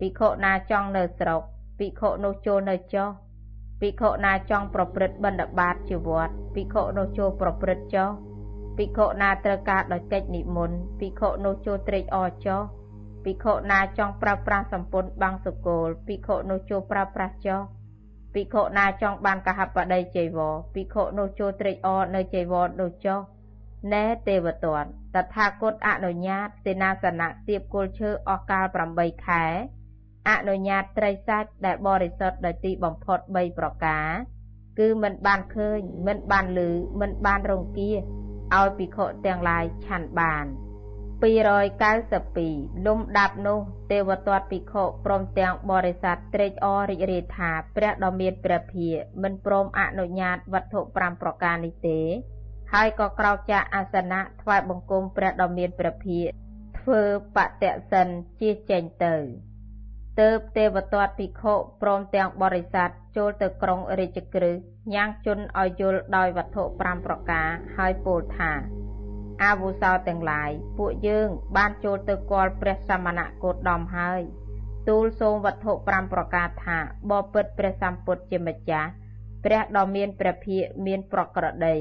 [0.00, 1.42] ភិក្ខុណាចង់នៅស្រុក
[1.78, 3.08] ភិក្ខុនោះចូលនៅចុះ
[3.80, 8.10] ភិក្ខុណាចង់ប្រព្រឹត្តបណ្ឌបាតជាវត្តភិក្ខុនោះចូលប្រព្រឹត្តចុះ
[8.76, 12.60] ភិក្ខុណាត្រូវការដោយកិច្ចនិមន្តភិក្ខុនោះចូលត្រេកអរចុះ
[13.24, 17.60] ភិក្ខុណាចង់ប្រើប្រាស់សម្ពុនបាំងសុគលភិក្ខុនោះចូលប្រើប្រាស់ចុះ
[18.34, 23.20] ភិក្ខុណាចង់បានកហបតីចីវរភិក្ខុនោះចូលត្រេកអរនៅចីវរនោះចុះ
[23.92, 29.44] ណែទេវទត្តតថាគតអនុញ្ញាតសេនាសនៈទៀបគល់ឈើអស់កាល8ខែ
[30.28, 34.08] អនុញ្ញាតត្រីសាច់ដែលបរិសុទ្ធដោយទីបំផុត3ប្រការ
[34.78, 36.60] គឺមិនបានឃើញ មិនបានឮ
[37.00, 40.46] មិនបានរង្គៀឲ្យភិក្ខុទាំងឡាយឆាន់បាន
[41.24, 43.58] 292លំដាប់នោះ
[43.92, 52.00] ទេវទត្តភិក្ខុព្រមទាំងបរិស័ទត្រេកអររីករាយថាព្រះដ៏មានព្រះភិយមិនព្រមអនុញ្ញាតវត្ថុ5ប្រការនេះទេ
[52.72, 56.24] ហើយក៏ក្រោកចាកអាសនៈថ្វាយបង្គំព្រះដ៏មានព្រះភិយ
[56.78, 57.02] ធ្វើ
[57.36, 58.08] បតិសិន
[58.40, 59.14] ជាចេញទៅ
[60.20, 64.56] ទើបទេវទត្តភិក្ខុព្រមទាំងបរិស័ទចូលទៅក្រុងរាជក្រឹស
[64.94, 68.52] ញ៉ាំងជន់ឲ្យយល់ដោយវត្ថុ5ប្រការហើយពោលថា
[69.42, 74.22] អាវុសោទាំងឡាយពួកយើងបានចូលទៅគាល់ព្រះសមណគោតមហើយ
[74.88, 76.78] ទូលសូមវត្ថុ5ប្រការថា
[77.10, 78.90] បបិទ្ធព្រះសម្ពុទ្ធជាម្ចាស់
[79.44, 81.76] ព្រះដ៏មានព្រះភិក្ខមានប្រក្រតី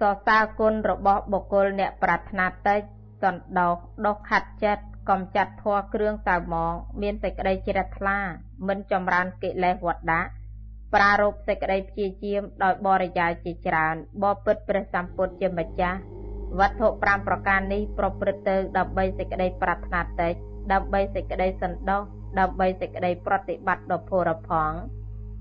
[0.00, 2.80] សរសើរគុណរបស់បុគ្គលអ្នកប្រាថ្នាតិច
[3.22, 8.18] សន្តោសដុសខាត់ចិត្ត កំចាត់ធัวគ្រឿងតៅមង មានសេចក្តីជ្រះថ្លា
[8.68, 10.22] មិនចម្រើនកិលេសវត្តៈ
[10.94, 15.98] ប្រារព្ធសេចក្តីព្យាយាមដោយបរិយាយជាច្រើនបបិទ្ធព្រះសម្ពុទ្ធជាម្ចាស់
[16.58, 20.34] វត្ថុ5ប្រការនេះប្រព្រឹត្តទៅដើម្បីសេចក្តីប្រាថ្នាតិច
[20.72, 22.02] ដើម្បីសេចក្តីសន្តោស
[22.40, 24.76] ដើម្បីសេចក្តីប្រតិបត្តិដ៏ផូរផង់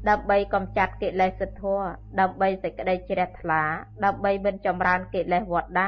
[0.09, 1.85] ដើម្បីកំចាត់កិលេសធម៌
[2.19, 3.61] ដើម្បីសេចក្តីជ្រះថ្លា
[4.05, 5.87] ដើម្បីមិនចម្រើនកិលេសវត្តៈ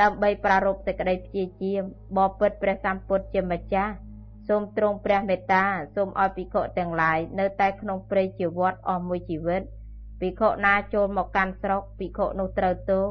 [0.00, 1.82] ដើម្បីប្រារព្ធសេចក្តីព្យាយាម
[2.16, 3.92] បបិទ្ធព្រះសម្ពុទ្ធជាម្ចាស់
[4.48, 9.62] សូមទ្រង់ព្រះមេត្តាសូមឲ្យភិក្ខុទាំងឡាយនៅតែក្នុងព្រៃជីវិតអស់មួយជីវិត
[10.20, 13.04] ភិក្ខុណាចូលមកកាន់ស្រុកភិក្ខុនោះត្រូវទោស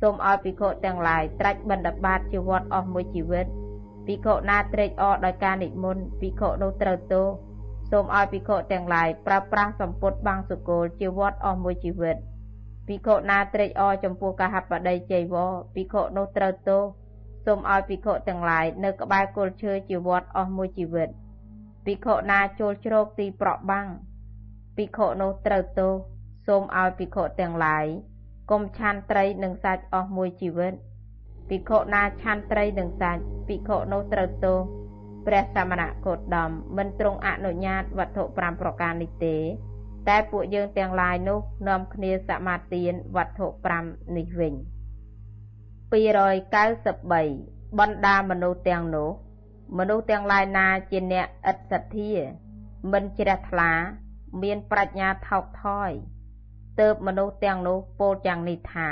[0.00, 3.46] សូមឲ្យភិក្ខុទាំងឡាយត្រាច់បណ្ឌបាតជីវិតអស់មួយជីវិត
[4.06, 7.26] ភិក្ខុណាត្រេកអរដោយការនិមន្តភិក្ខុនោះត្រូវទោស
[7.90, 12.16] សូមឲ្យភិក្ខុទាំងឡាយប្រើប្រាស់សម្ពុតបាំងសុគលជីវិតអស់មួយជីវិត
[12.86, 16.82] ភិក្ខុណាត្រេកអរចំពោះកហបតីចីវរភិក្ខុនោះត្រូវទោស
[17.46, 21.08] សូមឲ្យភិក្ខុទាំងឡាយនៅក្បែរគល់ឈើជីវិតអស់មួយជីវិត
[21.86, 23.86] ភិក្ខុណាចូលជ្រកទីប្រក់បាំង
[24.76, 25.92] ភិក្ខុនោះត្រូវទោស
[26.46, 27.86] សូមឲ្យភិក្ខុទាំងឡាយ
[28.50, 30.74] កុំឆាន់ត្រីនិងសាច់អស់មួយជីវិត
[31.48, 34.58] ភិក្ខុណាឆាន់ត្រីនិងសាច់ភិក្ខុនោះត្រូវទោស
[35.26, 39.36] ព្រះសមណគោតមមិនទ្រង់អនុញ្ញាតវត្ថុ5ប្រការនេះទេ
[40.08, 43.46] តែពួកយើងទាំងឡាយនោះនាំគ្នាសមាទានវត្ថុ
[43.80, 44.54] 5នេះវិញ
[45.90, 49.10] 293បណ្ដាមនុស្សទាំងនោះ
[49.78, 52.12] មនុស្សទាំងឡាយណាជាអ្នកឥតសទ្ធា
[52.92, 53.70] មិនជ្រះថ្លា
[54.42, 55.90] មានប្រាជ្ញាថោកថយ
[56.80, 58.88] ទើបមនុស្សទាំងនោះពោលយ៉ាងនេះថា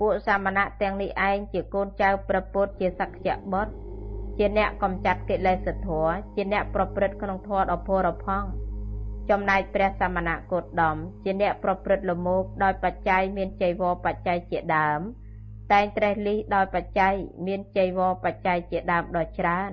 [0.00, 3.72] ពួកសាមណៈទាំងនេះឯងជាកូនចៅព្រះពុទ្ធជាសក្យបុត្រ
[4.38, 8.48] ជាអ្នកកំចាត់កិលេសធម៌ជាអ្នកប្រព្រឹត្តក្នុងធម៌ដ៏ផូរផង់
[9.30, 15.00] ចំណែកព្រះសមណគោតមជាអ្នកប្រព្រឹត្តលមោកដោយបច្ច័យមានចៃវរបច្ច័យជាដើម
[15.72, 17.14] តែងត្រេះលីដោយបច្ច័យ
[17.46, 19.70] មានចៃវរបច្ច័យជាដើមដ៏ច្រើន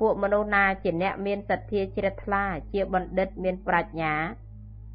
[0.00, 4.14] ពួកមនុស្សណាជាអ្នកមានសទ្ធាជ្រះថ្លាជាបណ្ឌិតមានប្រាជ្ញា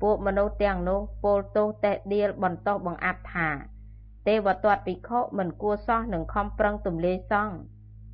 [0.01, 3.49] ពួកមនុស្សទាំងនោះពោលទោសតេះដៀលបន្តោសបង្អាប់ថា
[4.27, 7.55] ទេវទត្តភិក្ខុមិនគួរសោះនឹងខំប្រឹងទំលាយសង្ឃ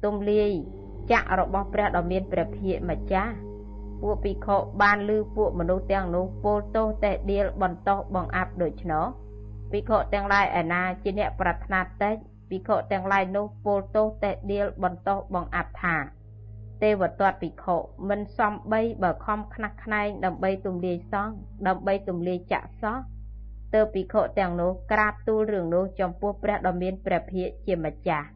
[0.05, 0.51] ទំលាយ
[1.11, 3.33] ចាក់របស់ព្រះដ៏មានព្រះភិយម្ចាស់
[4.01, 9.05] ពួកភិក្ខុបានលឺពួកមនុស្សទាំងនោះពោលទោសតេះដៀលបន្តោសបង្អាប់ដូច្នោះ
[9.71, 12.15] ភិក្ខុទាំងឡាយឯណាជាអ្នកប្រាថ្នាតិច
[12.49, 15.95] ភិក្ខុទាំងឡាយនោះពោលទោសតេះដៀលបន្តោសបង្អាប់ថា
[16.83, 17.75] ទេវទត្តភិក្ខុ
[18.09, 21.35] មិនសំបីបើខំខ្នះខ្នែងដើម្បីទំលាយសង្ឃ
[21.67, 22.97] ដើម្បីទំលាយចាក់សោះ
[23.73, 28.27] ទើបភិក្ខុទាំងនោះក្រាបទូលរឿងនោះចំពោះព្រះដ៏មានព្រះភិក្ខជាម្ចាស់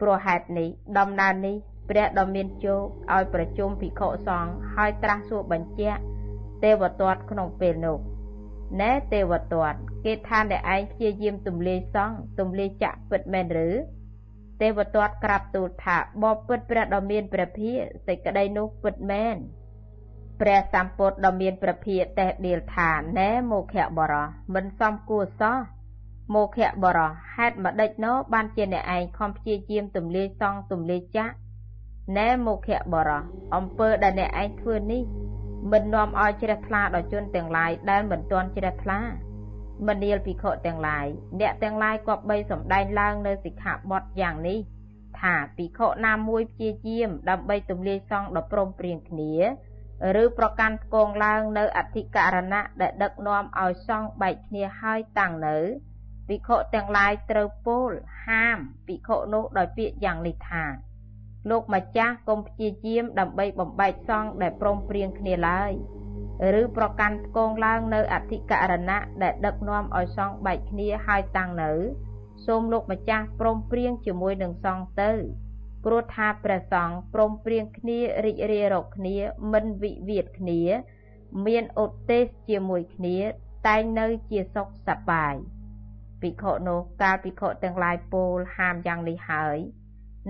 [0.00, 1.56] ព្រោះហេតុនេះដំណើរនេះ
[1.90, 6.00] ព្រះដ៏មានជោគឲ្យប្រជុំភិក្ខុសង្ឃហើយត្រាស់សួរបញ្ជាក់
[6.64, 7.98] ទេវទត្តក្នុងពេលនោះ
[8.80, 13.68] ណែទេវទត្តគេថាអ្នកឯងព្យាយាមទំលាយសង្ឃទំលាយចាក់ពិតមែនឬ
[14.60, 17.70] ទេវទត្តក្រាបទូលថាបបពិតព្រះដ៏មានព្រះភិ
[18.06, 19.36] សេចក្តីនោះពិតមែន
[20.40, 25.56] ព្រះសម្ពុទ្ធដ៏មានព្រះភិតេះដៀលថាណែមោខៈបរោះមិនសមគួរសោះ
[26.34, 31.34] មោខៈបរោះហេតុម្ដេចណោបានជាអ្នកឯងខំព្យាយាមទំលាយសង់ទំលាយចាក់
[32.18, 33.22] ណែមោខៈបរោះ
[33.54, 35.02] អំពើដែលអ្នកឯងធ្វើនេះ
[35.72, 39.00] មិននាំឲ្យជ្រះថ្លាដល់ជនទាំងឡាយដែលមិនទាន់ជ្រះថ្លា
[39.88, 41.06] មនាលភិក្ខុទាំងឡាយ
[41.40, 44.58] អ្នកទាំងឡាយក៏បីសំដែងឡើងនៅសិក្ខាបទយ៉ាងនេះ
[45.20, 49.34] ថាភិក្ខុណាមួយព្យាយាម ដើម្បីទម្លាយសង្ឃដ៏ព្រមព្រៀងគ្នា
[50.22, 55.58] ឬប្រកាន់ផ្គងឡើងនៅអធិករណៈដែលដឹកនាំឲ្យសង្ឃបែកគ្នាហើយតាំងនៅ
[56.28, 57.90] ភិក្ខុទាំងឡាយត្រូវពោល
[58.26, 60.64] ហាមភិក្ខុនោះដោយពាក្យយ៉ាងនេះថា
[61.48, 65.72] លោកម្ចាស់កុំព្យាយាមដើម្បីបំបែកសង្ឃដែលព្រមព្រៀងគ្នាឡើយ
[66.60, 71.72] ឬប្រកាន់ផ្គងឡើងនៅអធិករណៈដែលដឹកនាំឲ្យសង់បែកគ្នាហើយតាំងនៅ
[72.46, 75.12] សូមលោកម្ចាស់ព្រមព្រៀងជាមួយនឹងសង្ឃទៅ
[75.84, 79.16] ព្រោះថាព្រះសង្ឃព្រមព្រៀងគ្នារីករាយរកគ្នា
[79.52, 80.60] មិនវិវាទគ្នា
[81.46, 83.18] មានឧទ្ទេសជាមួយគ្នា
[83.68, 85.34] តែងនៅជាសុខសប្បាយ
[86.20, 89.58] ភិក្ខុនោះកាលភិក្ខុទាំងឡាយពោលហាមយ៉ាងនេះហើយ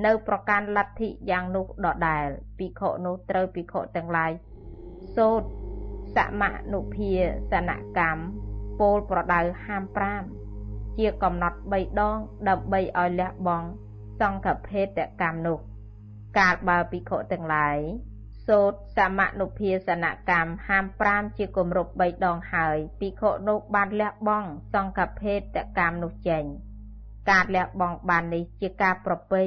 [0.05, 2.27] នៅប្រកាន់លទ្ធិយ៉ាងនោះដដែល
[2.59, 4.33] ភិក្ខុនោះត្រូវភិក្ខុទាំងឡាយ
[5.17, 5.49] សូត្រ
[6.17, 7.11] សមនុភា
[7.51, 8.23] សនកម្ម
[8.81, 9.85] ពោលប្រដៅហាម
[10.41, 13.69] 5ជាកំណត់3ដងដើម្បីឲ្យលះបង់
[14.21, 15.59] សង្ឃភេទកម្មនោះ
[16.39, 17.79] កាលបើភិក្ខុទាំងឡាយ
[18.47, 25.41] សូត្រសមនុភាសនកម្មហាម5ជាគម្រប់3ដងហើយភិក្ខុនោះបានលះបង់សង្ឃភេទ
[25.79, 26.45] កម្មនោះចេញ
[27.31, 29.43] ការលះបង់បាននេះជាការប្រពៃ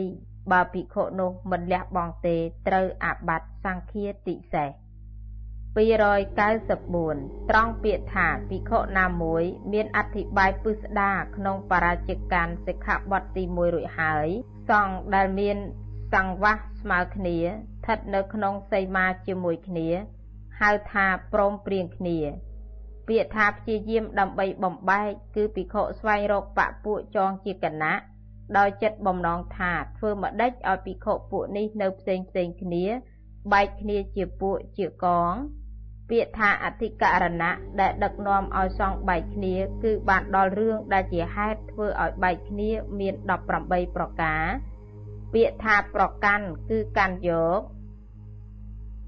[0.52, 4.70] បើភិក្ខុនោះមិនលះបង់ទេត្រូវអាបត្តិសង្ឃាតិសេស
[5.74, 14.28] 294ត្រង់ពាក្យថាភិក្ខុណាមួយមានអធិប្បាយពិស្ដាក្នុងបរាជកម្មសិក្ខាបទទី1រួចហើយ
[14.70, 15.58] សង្ឃដែលមាន
[16.14, 19.90] សង្វាសស្មើគ្នាស្ថិតនៅក្នុងសីមាជាមួយគ្នា
[20.62, 22.20] ហៅថាព្រមព្រៀងគ្នា
[23.08, 28.13] ពាក្យថាព្យាយាមដើម្បីបំបែកគឺភិក្ខុស្វែងរកបពួកចងជាគណៈ
[28.58, 32.86] ដោយចិត្តបំណងថាធ្វើម្ដេចឲ្យភិក្ខុពួកនេះនៅផ្សេងផ្សេងគ្នា
[33.54, 35.34] បែកគ្នាជាពួកជាកង
[36.10, 44.44] ពាក្យថាអធិករណៈដែលដឹកនាំឲ្យសងបែកគ្នា គឺបានដល់រឿងដែលជាហេតុធ្វើឲ្យបែកគ្នាមាន18ប្រការ
[45.34, 47.60] ពាក្យថាប្រកាន់គឺកាន់យក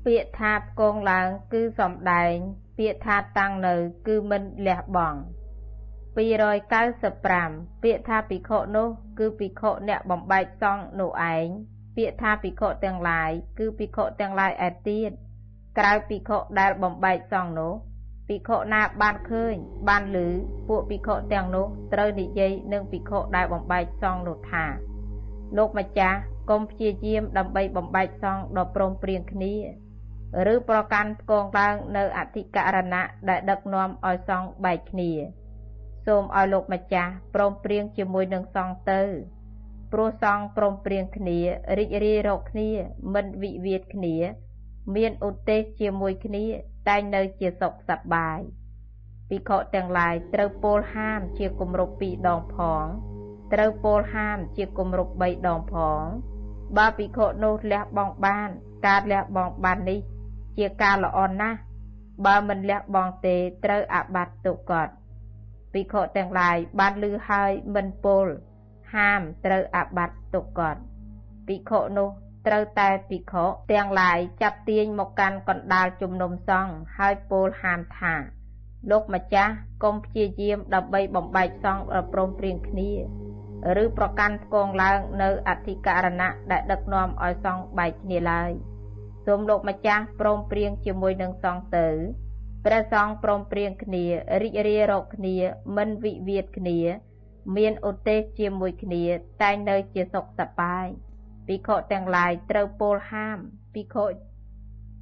[0.05, 2.33] ពាក្យថាផ្គងឡើងគឺសំដែង
[2.77, 3.75] ពាក្យថាតាំងនៅ
[4.07, 5.19] គឺមិនលះបង់
[6.15, 8.87] 295ពាក្យថាភិក្ខុនោះ
[9.19, 11.47] គឺភិក្ខុអ្នកបំបែកសង្ឃនោះឯង
[11.95, 15.11] ពាក្យថាភិក្ខុទាំងឡាយគឺភិក្ខុទាំងឡាយឯទៀត
[15.77, 17.73] ក្រៅភិក្ខុដែលបំបែកសង្ឃនោះ
[18.27, 19.55] ភិក្ខុណាបានឃើញ
[19.87, 20.17] បានឮ
[20.69, 24.65] ពួកភិក្ខុទាំងនោះត្រូវនិយាយនឹងភិក្ខុដែលបំបែកសង្ឃនោះថា
[25.57, 26.17] លោកម្ចាស់
[26.49, 29.53] កុំព្យាយាមដើម្បីបំបែកសង្ឃដ៏ព្រមព្រៀងគ្នា
[30.53, 35.11] ឬប្រកាន់ផ្គងឡើងនៅអធិករណៈដែលដឹកនាំឲ្យសង្ឃបែកគ្នា
[36.05, 39.01] សូមឲ្យលោកម្ចាស់ព្រមព្រៀងជាមួយនឹងសង្ឃទៅ
[39.91, 41.39] ព្រោះសង្ឃព្រមព្រៀងគ្នា
[41.77, 42.69] រីករាយរកគ្នា
[43.13, 44.15] មិនវិវាទគ្នា
[44.95, 46.45] មានឧទ្ទេសជាមួយគ្នា
[46.87, 48.39] តែងនៅជាសុខសប្បាយ
[49.29, 52.85] ភិក្ខុទាំងឡាយត្រូវពោលហាមជាគម្រប់2ដងផង
[53.53, 56.03] ត្រូវពោលហាមជាគម្រប់3ដងផង
[56.77, 58.49] បើភិក្ខុនោះលះបង់បាន
[58.85, 59.99] ការលះបង់បាននេះ
[60.57, 61.59] ជាការល្អណាស់
[62.25, 64.87] បើមិនលះបង់ទេត្រូវអាបត្តិទុកត
[65.75, 68.25] ភិក្ខុទាំងឡាយបានលឺហើយមិនពោល
[68.95, 70.75] ហាមត្រូវអាបត្តិទុកត
[71.47, 72.09] ភិក្ខុនោះ
[72.47, 78.15] ត្រូវតែភិក្ខុទាំងឡាយចាប់ទាញមកកាន់កណ្ដាលជំនុំសង្ឃហើយពោលហាមថា
[78.91, 82.91] លោកម្ចាស់កុំព្យាយាមដើម្បីបំបែកសង្ឃប្រព្រមព្រៀងគ្នា
[83.83, 88.51] ឬប្រកាន់ផ្គងឡើងនៅអធិការណៈដែលដឹកនាំឲ្យសង្ឃបែកគ្នាឡើយ
[89.25, 91.87] សូមលោកម្ចាស់ព្រមព្រៀងជាមួយនឹងសង្ឃទៅ
[92.65, 94.05] ព្រះសង្ឃព្រមព្រៀងគ្នា
[94.41, 95.35] រីករាយរកគ្នា
[95.77, 96.79] មិនវិវាទគ្នា
[97.55, 99.03] មានឧទ្ទេសជាមួយគ្នា
[99.41, 100.85] តែងនៅជាសុខសប្បាយ
[101.47, 103.37] ភិក្ខុទាំងឡាយត្រូវពោលហាម
[103.73, 104.05] ភិក្ខុ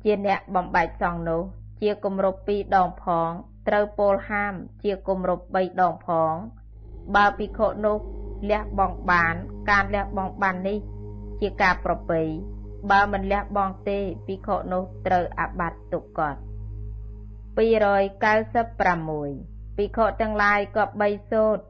[0.03, 1.41] ជាអ្នកបំបែកសង្ឃនោះ
[1.81, 3.29] ជាគម្រប់2ដងផង
[3.67, 6.33] ត្រូវពោលហាម ជាគម្រប់3ដងផង
[7.15, 7.97] បើភិក្ខុនោះ
[8.49, 9.35] លះបង់បាន
[9.69, 10.79] ការលះបង់បាននេះ
[11.41, 12.21] ជាការប្រពៃ
[12.91, 16.35] បើមិនលះបង់ទេភិក្ខុនោះត្រូវអាបត្តិទុក្ខត
[17.57, 21.63] 296ភិក្ខុទាំងឡាយក៏បីសូត្រ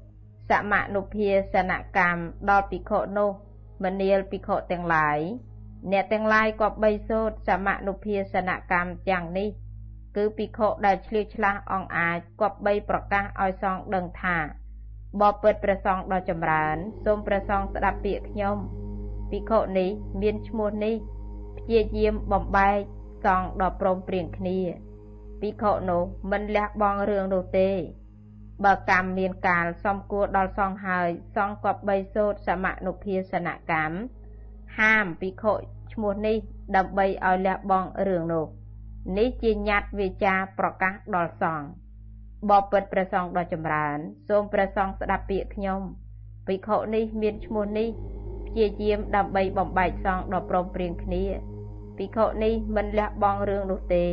[0.50, 3.32] សមនុភាសនកម្មដល់ភិក្ខុនោះ
[3.84, 5.19] មនាលភិក្ខុទាំងឡាយ
[5.91, 9.50] អ្នកទាំងឡាយក៏បីសូត្រសមនុភាសនកម្មយ៉ាងនេះ
[10.15, 14.38] គឺភិក្ខុដែលឆ្លៀសឆ្លាស់អង្អាចក៏បីប្រកាសឲ្យសង្ឃដឹងថា
[15.22, 18.58] បបិទ្ធព្រះសង្ឃដ៏ចម្រើនសូមព្រះសង្ឃស្ដាប់ពាក្យខ្ញុំ
[19.32, 19.89] ភិក្ខុនេះ
[20.22, 20.96] មានឈ្មោះនេះ
[21.58, 22.80] ព្យាយាមបំបែក
[23.26, 24.60] សង្ឃដ៏ព្រមព្រៀងគ្នា
[25.43, 27.69] ភិក្ខុនោះមិនលះបង់រឿងនោះទេ
[28.63, 33.95] បើកម្មមានកាលសំគួរដល់សង្ឃហើយ សង្ឃក៏បីសូត្រសមនុភាសនកម្ម
[34.78, 35.53] ហាមភិក្ខុ
[35.93, 36.38] ឈ្មោះនេះ
[36.76, 38.45] ដើម្បីឲ្យលះបង់រឿងនោះ
[39.18, 41.68] នេះជាញត្តិវាចាប្រកាសដល់សង្ឃ
[42.49, 43.97] បបិទ្ធព្រះសង្ឃដ៏ចម្រើន
[44.28, 45.82] សូមព្រះសង្ឃស្ដាប់ពាក្យខ្ញុំ
[46.47, 47.89] ភិក្ខុនេះមានឈ្មោះនេះ
[48.47, 51.24] ព្យាយាមដើម្បីបំបែកសង្ឃដ៏ព្រមព្រៀងគ្នា
[51.97, 54.05] ភិក្ខុនេះមិនលះបង់រឿងនោះទេ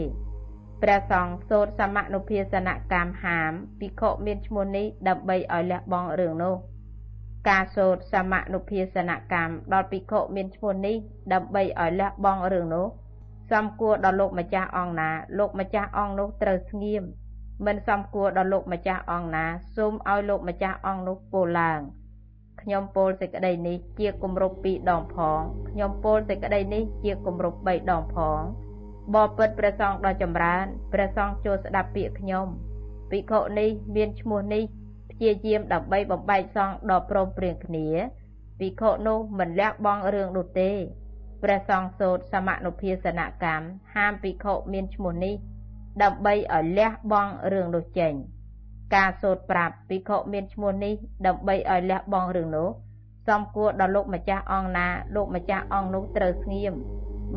[0.82, 6.54] ព្រះសង្ឃសូត្រសមនុភាសនកម្មហាមភិក្ខុមានឈ្មោះនេះដើម្បីឲ្យលះបង់រឿងនោះ
[7.48, 10.96] ការសូត្រសមនុភាសនកម្មដល់ភិក្ខុមានឈ្មោះនេះ
[11.32, 12.86] ដើម្បីឲ្យលះបង់រឿងនោះ
[13.50, 17.02] សំគួរដល់លោកម្ចាស់អង្គណាលោកម្ចាស់អង្គនោះត្រូវស្ងៀម
[17.66, 21.80] មិនសមគួរដល់លោកម្ចាស់អង្គណាសូមឲ្យលោកម្ចាស់អង្គនោះពោលឡើង
[22.62, 28.40] ខ្ញុំពោលសេចក្តីនេះជាគម្រប់ពីរដងផងខ្ញុំពោលសេចក្តីនេះជាគម្រប់បីដងផង
[29.14, 32.46] បបិទ្ធព្រះសង្ឃដ៏ចម្រើនព្រះសង្ឃចូលស្ដាប់ពាក្យខ្ញុំ
[33.10, 34.62] ភិក្ខុនេះមានឈ្មោះនេះ
[35.10, 37.86] ព្យាយាមដើម្បីបំបែកសង្ឃដ៏ព្រមព្រៀងគ្នា
[38.58, 40.70] ភិក្ខុនោះមិនលះបង់រឿងនោះទេ
[41.42, 45.34] ព្រះសង្ឃសូត្រសមនុភាសនកម្មហាមភិក្ខុមានឈ្មោះនេះ
[46.02, 48.12] ដើម្បីឲ្យលះបង់រឿងនោះចេញ
[48.94, 50.94] ការសូត្រប្រាប់ភិក្ខុមានឈ្មោះនេះ
[51.26, 52.68] ដើម្បីឲ្យលះបង់រឿងនោះ
[53.30, 56.74] សំគួរដល់លោកម្ចាស់អង្គណា លោកម្ចាស់អង្គនោះត្រូវស្ងៀម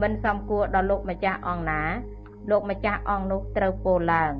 [0.02, 1.82] មិនសំគួរដល់លោកម្ចាស់អង្គណា
[2.52, 4.34] លោកម្ចាស់អង្គនោះត្រូវពោលឡើង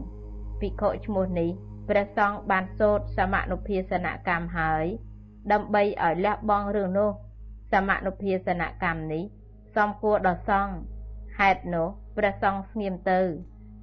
[0.60, 1.50] ភិក្ខុឈ្មោះនេះ
[1.90, 4.86] ព្រះសង្ឃបានសូត្រសមនុភាសនកម្មហើយ
[5.52, 7.10] ដើម្បីឲ្យលះបង់រឿងនោះ
[7.72, 9.24] សមនុភាសនកម្មនេះ
[9.76, 10.74] សំគួរដល់សង្ឃ
[11.40, 11.88] ហេតុនោះ
[12.18, 13.20] ព្រះសង្ឃស្ងៀមទៅ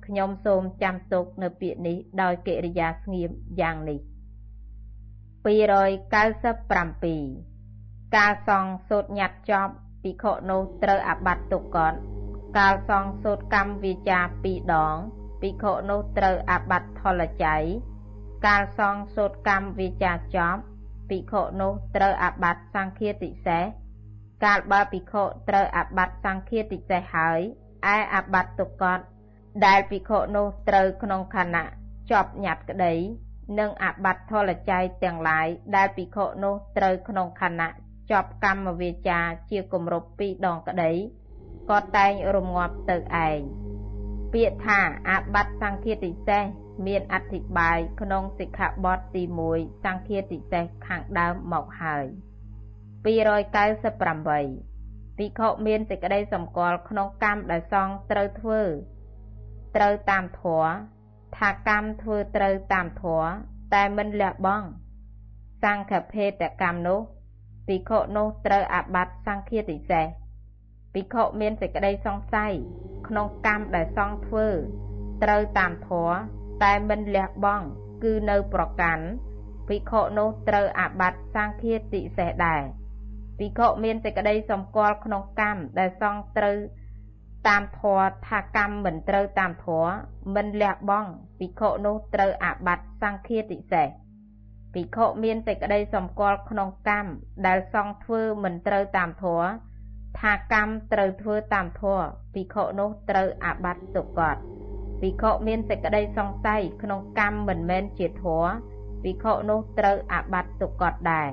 [0.06, 4.00] ខ្ញុំសូមចាំទុកនៅពាក្យនេះដោយកិរិយាស្ងៀមយ៉ាងនេះ
[5.44, 7.49] 297
[8.16, 11.94] កាលសង្ឃសូត្រញត្តិចប់ភិក្ខុនោះត្រូវអាបត្តិទុកកត
[12.58, 14.96] កាលសង្ឃសូត្រកម្មវាចា2ដង
[15.42, 17.62] ភិក្ខុនោះត្រូវអាបត្តិថលច័យ
[18.46, 20.60] កាលសង្ឃសូត្រកម្មវាចាចប់
[21.10, 23.64] ភិក្ខុនោះត្រូវអាបត្តិសង្ឃាតិសេស
[24.44, 27.40] កាលបើភិក្ខុត្រូវអាបត្តិសង្ឃាតិសេសហើយ
[27.94, 29.00] ឯអាបត្តិទុកកត
[29.66, 31.64] ដែលភិក្ខុនោះត្រូវក្នុងខណៈ
[32.10, 32.94] ចប់ញត្តិក្តី
[33.58, 35.46] និងអាបត្តិធលច័យទាំងឡាយ
[35.76, 40.92] ដែលភិក្ខុនោះត្រូវក្នុងខណៈ ចប់កម្មវាចាជាគម្រប់ពីរដងក្តី
[41.70, 42.96] ក៏តែងរងាប់ទៅ
[43.26, 43.38] ឯង
[44.32, 46.44] ពាក្យថាអាបត្តិសង្ឃាតិសេស
[46.86, 49.22] មានអធិប្បាយក្នុងសិក្ខាបទទី
[49.54, 52.06] 1សង្ឃាតិសេសខាងដើមមកហើយ
[53.06, 58.62] 298ភិក្ខុមានសេចក្តីសម្គាល់ក្នុងកម្មដែលសង្ឃត្រូវធ្វើ
[59.76, 60.70] ត្រូវតាមធម៌
[61.36, 63.26] ថាកម្មធ្វើត្រូវតាមធម៌
[63.74, 64.66] តែមិនលះបង់
[65.62, 67.00] សង្ឃភេទកម្មនោះ
[67.70, 70.06] ភិក្ខុនោះត្រូវអាបត្តិសង្ឃាតិសេស
[70.94, 72.52] ភិក្ខុមានសេចក្តីសង្ស័យ
[73.08, 74.48] ក្នុងកម្មដែលសង្ឃធ្វើ
[75.22, 76.16] ត្រូវតាមធម៌
[76.64, 77.66] តែមិនលះបង់
[78.04, 79.04] គឺនៅប្រកាន់
[79.68, 82.62] ភិក្ខុនោះត្រូវអាបត្តិសង្ឃាតិសេសដែរ
[83.38, 86.56] ភិក្ខុមានសេចក្តីសម្គាល់ក្នុងកម្មដែលសង្ឃត្រូវ
[87.48, 89.92] តាមធម៌ថាកម្មមិនត្រូវតាមធម៌
[90.34, 93.88] មិនលះបង់ភិក្ខុនោះត្រូវអាបត្តិសង្ឃាតិសេស
[94.74, 97.08] ភិក្ខុមានសេចក្តីសម្គាល់ក្នុងកម្ម
[97.46, 99.48] ដែលសង្ឃធ្វើមិនត្រូវតាមធម៌
[100.18, 102.04] ថាកម្មត្រូវធ្វើតាមធម៌
[102.34, 104.36] ភិក្ខុនោះត្រូវអាបត្តិទុកត
[105.00, 108.50] ភិក្ខុមានសេចក្តីសង្ស័យក្នុងកម្មមិនមែនជាធម៌
[109.02, 111.30] ភិក្ខុនោះត្រូវអាបត្តិទុកតដែរ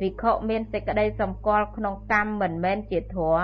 [0.00, 3.40] ភិក្ខុមានសេចក្តីសម្គាល់ក្នុងកម្មមិនមែនជាធម៌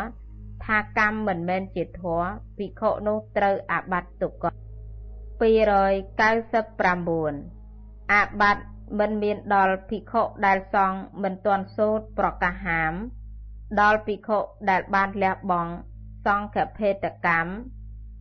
[0.65, 2.27] ថាកម្មមិនមែនជាធម៌
[2.59, 4.45] ភិក្ខុនោះត្រូវអាបត្តិទុក299
[8.13, 8.65] អាបត្តិ
[8.99, 12.93] មិនមានដល់ភិក្ខុដែលសង់មិនទាន់សូត្រប្រកាសហាម
[13.81, 14.39] ដល់ភិក្ខុ
[14.71, 15.73] ដែលបានលះបង់
[16.27, 17.51] សង្ឃភេទកម្ម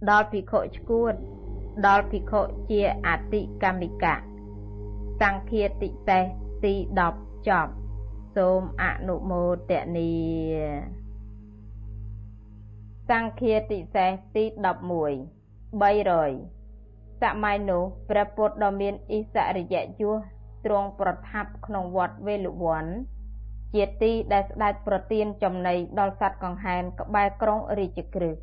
[0.10, 1.14] ដល់ភិក្ខុឈួត
[1.88, 4.16] ដល់ភិក្ខុជាអតិកម្មិកៈ
[5.22, 6.24] សង្ឃាតិសេស
[6.66, 6.74] ទី
[7.12, 7.72] 10ចប់
[8.36, 10.14] សូមអនុមោទនី
[13.10, 14.44] សង្ឃាតិសេសទី
[15.14, 20.33] 11 300សម័យនោះព្រះពុទ្ធដ៏មានអិសរិយយស
[20.66, 22.86] ទ្រង់ប្រថាប់ក្នុងវត្តវេលវ័ន
[23.74, 28.38] ជាទីដែលស្ដេចប្រទានចំណីដល់សត្វកង្ហែនក្បែរក្រុងរាជក្រឹស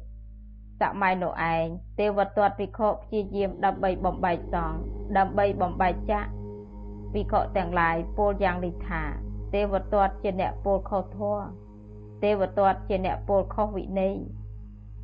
[0.80, 1.64] សម័យនោះឯង
[2.00, 4.78] ទេវទត្តភិក្ខុព្យាយាមដើម្បីបំបែកសង្ឃ
[5.18, 6.30] ដើម្បីបំបែកចាក់
[7.12, 9.02] ភិក្ខុទាំងឡាយពោលយ៉ាងនេះថា
[9.54, 11.44] ទេវទត្តជាអ្នកពោលខុសធម៌
[12.24, 14.14] ទេវទត្តជាអ្នកពោលខុសវិន័យ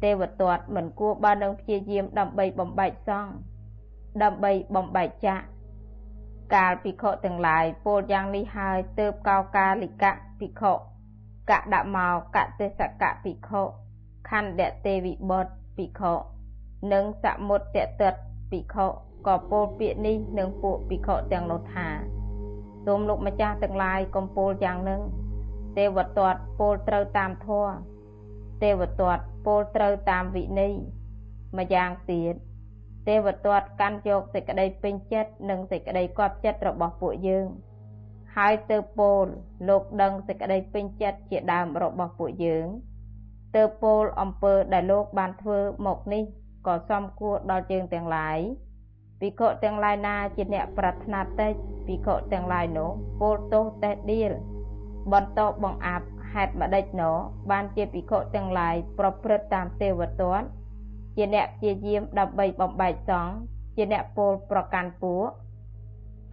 [0.05, 3.33] ទេវទត្តមិនគួរបើនឹងព្យាយាមដើម្បីបំបែកសង្ឃ
[4.23, 5.45] ដើម្បីបំបែកចាក់
[6.55, 11.99] កាលភិក្ខុទាំងឡាយពោលយ៉ាងនេះហើយទើបកោកាលិកៈភិក្ខុកដម
[12.35, 13.63] កទេសកៈភិក្ខុ
[14.31, 16.15] ខណ្ឌទេវិបុត្រភិក្ខុ
[16.93, 18.15] និងសមុត្តទិត
[18.51, 18.87] ភិក្ខុ
[19.27, 21.89] ក៏ពោលពាក្យនេះនឹងពួកភិក្ខុទាំងនោះថា
[22.87, 25.01] សូមលោកម្ចាស់ទាំងឡាយកំពូលយ៉ាងនឹង
[25.79, 27.75] ទេវទត្តពោលត្រូវតាមធម៌
[28.63, 30.75] ទេវទត្តពោលត្រូវតាមវិន័យ
[31.59, 32.35] ម្យ៉ាងទៀត
[33.09, 37.47] ទេវទត្តកាន់យកសេចក្តីពេញចិត្តនិងសេចក្តីកប់ចិត្តរបស់ពួកយើង
[38.37, 39.27] ហើយទៅពោល
[39.69, 42.67] លោកដឹងសេចក្តីពេញចិត្តជាដើមរបស់ពួកយើង
[43.57, 46.25] ទើបពោលអំពើដែលលោកបានធ្វើមកនេះ
[46.67, 48.39] ក៏សមគួរដល់យើងទាំងឡាយ
[49.21, 51.53] ភិក្ខុទាំងឡាយណាជាអ្នកប្រាថ្នាតិច
[51.87, 52.91] ភិក្ខុទាំងឡាយនោះ
[53.21, 54.33] ពោលទោសតេះដៀល
[55.13, 57.13] បន្តបង្អាប់ហេតុម្ដេចណោ
[57.51, 60.47] បានជាភិក្ខុទាំងឡាយប្រព្រឹត្តតាមទេវទត្ត
[61.17, 63.35] ជាអ្នកព្យាយាមដើម្បីបំបែកសង្ឃ
[63.77, 65.27] ជាអ្នកពោលប្រកាន់ពួក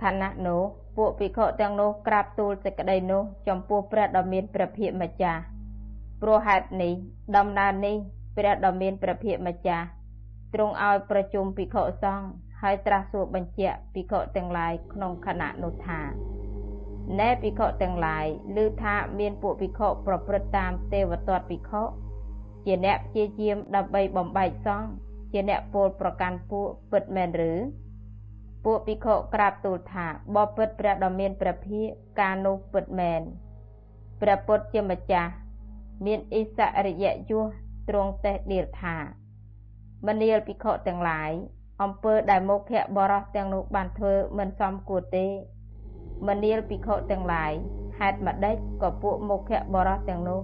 [0.04, 0.64] ខណៈនោះ
[0.98, 5.42] ពួកភិក្ខុទាំងនោះក្រាបទូលសេចក្តីនោះចំពោះព្រះដ៏មានព្រះភិក្ខម្ចាស់
[6.22, 6.94] ព្រោះហេតុនេះ
[7.38, 7.96] ដំណើរនេះ
[8.38, 9.86] ព្រះដ៏មានព្រះភិក្ខម្ចាស់
[10.54, 12.28] ទ្រង់ឲ្យប្រជុំភិក្ខុសង្ឃ
[12.62, 16.02] ហើយត្រាស់សួរបញ្ជាក់ភិក្ខុទាំងឡាយក្នុងខណៈនោះថា
[17.20, 18.26] ណែភិក្ខុទាំងឡាយ
[18.56, 21.84] ឮថាមានពួកភិក្ខុប្រព្រឹត្តតាមទេវទត្តភិក្ខុ
[22.66, 24.90] ជាអ្នកព្យាយាមដើម្បីបំបែកសង្ឃ
[25.32, 27.54] ជាអ្នកពោលប្រកាន់ពួកពិតមែនឬ
[28.66, 33.22] ពួកភិក្ខុក្រាបទូលថាបបិទ្ធព្រះដ៏មានព្រះភិក្ខការនោះពិតមែន
[34.22, 35.32] ព្រះពុទ្ធជាម្ចាស់
[36.06, 37.48] មានអិសរិយយស
[37.90, 38.98] ទ្រង់តេះដៀលថា
[40.08, 41.32] មនាលភិក្ខុទាំងឡាយ
[41.84, 45.28] អំពើដែលមុខៈបរោះទាំងនោះបានធ្វើមិនសមគួរទេ
[46.28, 47.52] មនាលភិក្ខុទាំងឡាយ
[48.00, 50.42] ហេតុម្ដេចក៏ពួកមុខៈបរោះទាំងនោះ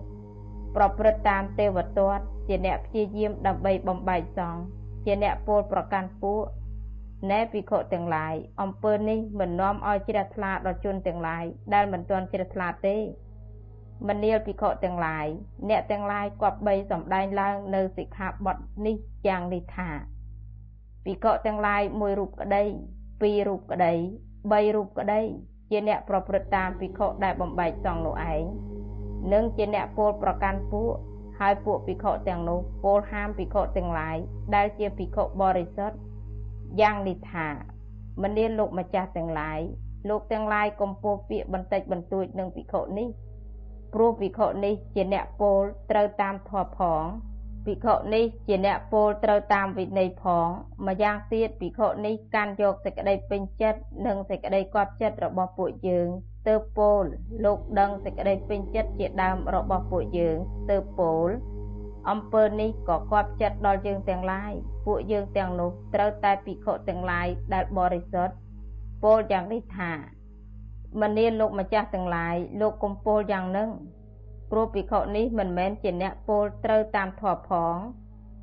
[0.76, 4.61] ប្រព្រឹត្តតាមទេវទត្តជាអ្នកព្យាយាមដើម្បីបំបែកសង្ឃ
[5.05, 6.43] ជាអ្នកពោលប្រកាន់ពួក
[7.32, 12.97] ណែភិក្ខុទាំងឡាយអំពើនេះមិននាំឲ្យជ្រះថ្លាដល់ជនទាំងឡាយដែលមិនទាន់ជ្រះថ្លាទេ
[14.07, 15.28] មនាលភិក្ខុទាំងឡាយ
[15.70, 18.95] អ្នកទាំងឡាយគប្បីសំដែងឡើងនៅសិក្ខាបទនេះ
[19.28, 19.89] យ៉ាងនេះថា
[21.05, 22.63] ភិក្ខុទាំងឡាយមួយរូបក្តី
[23.22, 23.93] ពីររូបក្តី
[24.51, 25.22] បីរូបក្តី
[25.70, 28.43] ជាអ្នកប្រព្រឹត្តតាមភិក្ខុដែលបំបែកសង្ឃនោះឯង
[29.34, 30.93] និងជាអ្នកពោលប្រកាន់ពួក
[31.39, 34.17] ហើយពួកភិក្ខុទាំងនោះពោលហាមភិក្ខុទាំងឡាយ
[34.55, 35.97] ដែលជាភិក្ខុបរិសុទ្ធ
[36.82, 37.47] យ៉ាងនេះថា
[38.24, 39.59] មនាលោកម្ចាស់ទាំងឡាយ
[40.09, 43.07] លោកទាំងឡាយកំពោពាក្យបន្តិចបន្តួចនឹងភិក្ខុនេះ
[43.93, 45.61] ព្រោះភិក្ខុនេះជាអ្នកពោល
[45.91, 47.03] ត្រូវតាមធម៌ផង
[47.70, 50.47] ភិក្ខុនេះជាអ្នកពោលត្រូវតាមវិន័យផង
[50.88, 56.07] ម្យ៉ាងទៀតភិក្ខុនេះកាន់យកសេចក្តីពេញចិត្តនិងសេចក្តីគាប់ចិត្តរបស់ពួកយើង
[56.47, 57.03] ទើបពោល
[57.45, 60.38] លោកដឹងសេចក្តីពេញចិត្តជាដើមរបស់ពួកយើង
[60.70, 61.28] ទើបពោល
[62.09, 64.53] អំពើនេះក៏គាប់ចិត្តដល់យើងទាំងឡាយ
[64.86, 68.34] ពួកយើងទាំងនោះត្រូវតែភិក្ខុទាំងឡាយដែលបរិសុទ្ធ
[69.03, 69.91] ពោលយ៉ាងនេះថា
[71.01, 73.70] មនាលោកម្ចាស់ទាំងឡាយលោកកំពោលយ៉ាងនឹង
[74.52, 77.76] ព្រោះភិក្ខុនេះមិនមែនជាអ្នកពោលត្រូវតាមធម៌ផង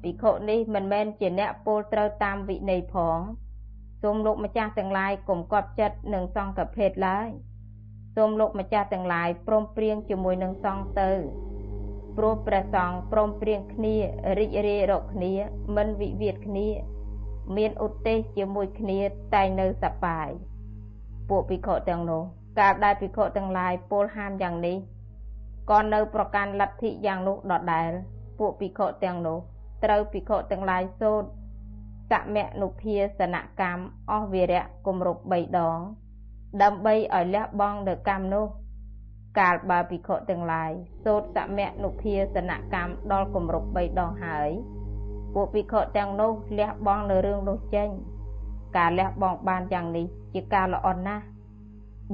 [0.03, 3.19] ភិក្ខុនេះមិនមែនជាអ្នកពោលត្រូវតាមវិន័យផង
[4.03, 7.29] សូមលោកម្ចាស់ទាំងឡាយកុំកប់ចិត្តនឹងសង្ឃភេទឡើយ
[8.17, 11.13] សូមលោកម្ចាស់ទាំងឡាយព្រមព្រៀងជាមួយនឹងសង្ឃទៅ
[12.17, 13.97] ព្រោះព្រះសង្ឃព្រមព្រៀងគ្នា
[14.39, 15.33] រីករាយរកគ្នា
[15.77, 16.69] មិនវិវាទគ្នា
[17.57, 19.01] មានឧទ្ទេសជាមួយគ្នា
[19.35, 20.29] តែងនៅសប្បាយ
[21.29, 22.23] ពួកភិក្ខុទាំងនោះ
[22.59, 24.77] កាលដែលភិក្ខុទាំងឡាយពោលហាមយ៉ាងនេះ
[25.71, 27.91] ក៏នៅប្រកាន់លទ្ធិយ៉ាងនោះដដែល
[28.39, 29.39] ពួកភិក្ខុទាំងនោះ
[29.85, 31.29] ត្រូវភិក្ខុទាំងឡាយសូត្រ
[32.11, 35.79] សមនុភាសនកម្មអស់វិរៈគម្រប់3ដង
[36.63, 38.47] ដើម្បីឲ្យលះបង់នៅកម្មនោះ
[39.39, 40.71] កាលបើភិក្ខុទាំងឡាយ
[41.05, 44.51] សូត្រសមនុភាសនកម្មដល់គម្រប់3ដងហើយ
[45.35, 47.89] ពួកភិក្ខុទាំងនោះលះបង់នៅរឿងនោះចេញ
[48.77, 51.25] ការលះបង់បានយ៉ាងនេះជាការល្អណាស់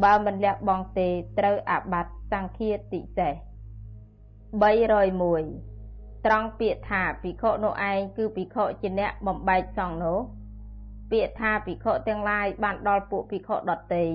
[0.02, 3.34] បើមិនលះបង់ទេត្រូវអាបត្តិ សង្ឃាតិសេស
[4.60, 10.18] 301ត្រង់ពាក្យថាភិក្ខុនោះឯងគឺភិក្ខុជាអ្នកបំបែកសង្ឃនោះ
[11.10, 14.06] ពាក្យថាភិក្ខុទាំងឡាយបានដល់ពួកភិក្ខុដតី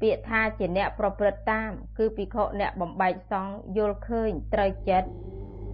[0.00, 5.08] ពាក្យថាជាអ្នកប្រព្រឹត្តតាម គឺភិក្ខុអ្នកបំបែកសង្ឃយល់ឃើញត្រូវចិត្ត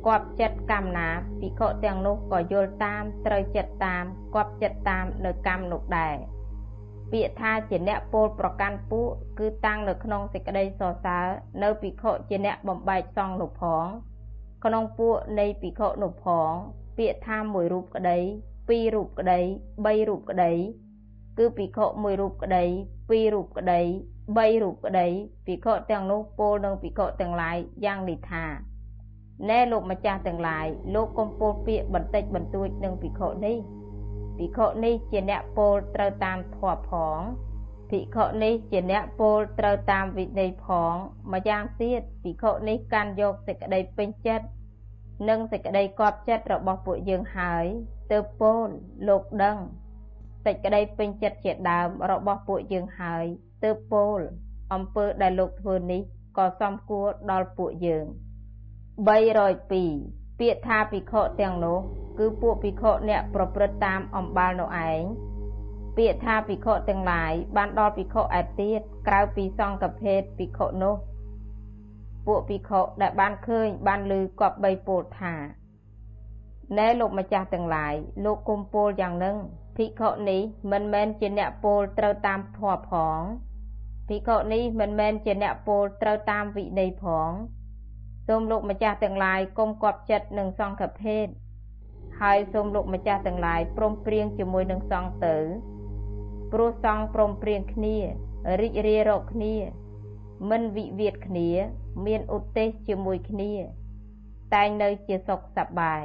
[0.07, 1.09] គប់ចិត្តកម្មណា
[1.41, 4.05] ភិក្ខុទាំងនោះក៏យល់តាមត្រូវចិត្តតាម
[4.35, 6.36] គប់ចិត្តតាមនៅកម្មនោះដែរ
[7.13, 11.27] ពាក្យថាជាអ្នកពោលប្រកាន់ពួកគឺតាំងនៅក្នុងសេចក្តីសរសើរ
[11.63, 13.87] នៅភិក្ខុជាអ្នកបំបែកសង្ឃនោះផង
[14.65, 16.51] ក្នុងពួកនៃភិក្ខុនោះផង
[16.99, 18.19] ពាក្យថាមួយរូបក្តី
[18.69, 19.41] ពីររូបក្តី
[19.85, 20.53] បីរូបក្តី
[21.39, 22.65] គឺភិក្ខុមួយរូបក្តី
[23.09, 23.81] ពីររូបក្តី
[24.37, 25.07] បីរូបក្តី
[25.47, 28.45] ភិក្ខុទាំងនោះពោលនឹងភិក្ខុទាំងឡាយយ៉ាងនេះថា
[29.49, 33.57] ណែលោកម្ចាស់ទាំងឡាយលោកកុំពោលពាក្យបន្តិចបន្តួចនឹងភិក្ខុនេះ
[34.39, 37.19] ភិក្ខុនេះជាអ្នកពោលត្រូវតាមធម៌ផង
[37.91, 40.95] ភិក្ខុនេះជាអ្នកពោលត្រូវតាមវិន័យផង
[41.33, 44.47] ម្យ៉ាងទៀតភិក្ខុនេះកាន់យកសេចក្តីពេញចិត្ត
[45.29, 47.65] និងសេចក្តីគប់ចិត្តរបស់ពួកយើងហើយ
[48.13, 48.67] ទើបពោល
[49.09, 49.57] លោកដឹង
[50.45, 53.25] សេចក្តីពេញចិត្តជាដើមរបស់ពួកយើងហើយ
[53.65, 54.19] ទើបពោល
[54.73, 56.03] អំពើដែលលោកធ្វើនេះ
[56.39, 58.07] ក៏សមគួរដល់ពួកយើង
[59.07, 61.79] 302 ពាក្យថាភិក្ខុទាំងនោះ
[62.19, 65.03] គឺពួកភិក្ខុអ្នកប្រព្រឹត្តតាមអំបាលនោះឯង
[65.97, 70.97] ពាក្យថាភិក្ខុទាំងឡាយបានដល់ភិក្ខុឯទៀតក្រៅពីសង្ឃភេទភិក្ខុនោះ
[72.27, 75.35] ពួកភិក្ខុដែលបានឃើញបានឮគប្បីពោលថា
[76.79, 79.37] ណែលោកម្ចាស់ទាំងឡាយលោកគុំពោលយ៉ាងនឹង
[79.77, 83.21] ភិក្ខុនេះមិនមែនជាអ្នកពោលត្រូវតាមធម៌ផង
[84.09, 87.31] ភិក្ខុនេះមិនមែនជាអ្នកពោលត្រូវតាមវិន័យផង
[88.27, 91.27] សូមលោកម្ចាស់ទាំងឡាយកុំគប់ចិត្តនឹងសង្ឃភេទ
[92.21, 95.37] ហើយសូមលោកម្ចាស់ទាំងឡាយព្រមព្រៀងជាមួយនឹងសង្ឃទៅ
[96.53, 97.97] ព្រោះសង្ឃព្រមព្រៀងគ្នា
[98.61, 99.55] រីករាយរកគ្នា
[100.51, 101.51] មិនវិវាទគ្នា
[102.07, 103.53] មានឧទ្ទេសជាមួយគ្នា
[104.55, 106.05] តែងនៅជាសុខសប្បាយ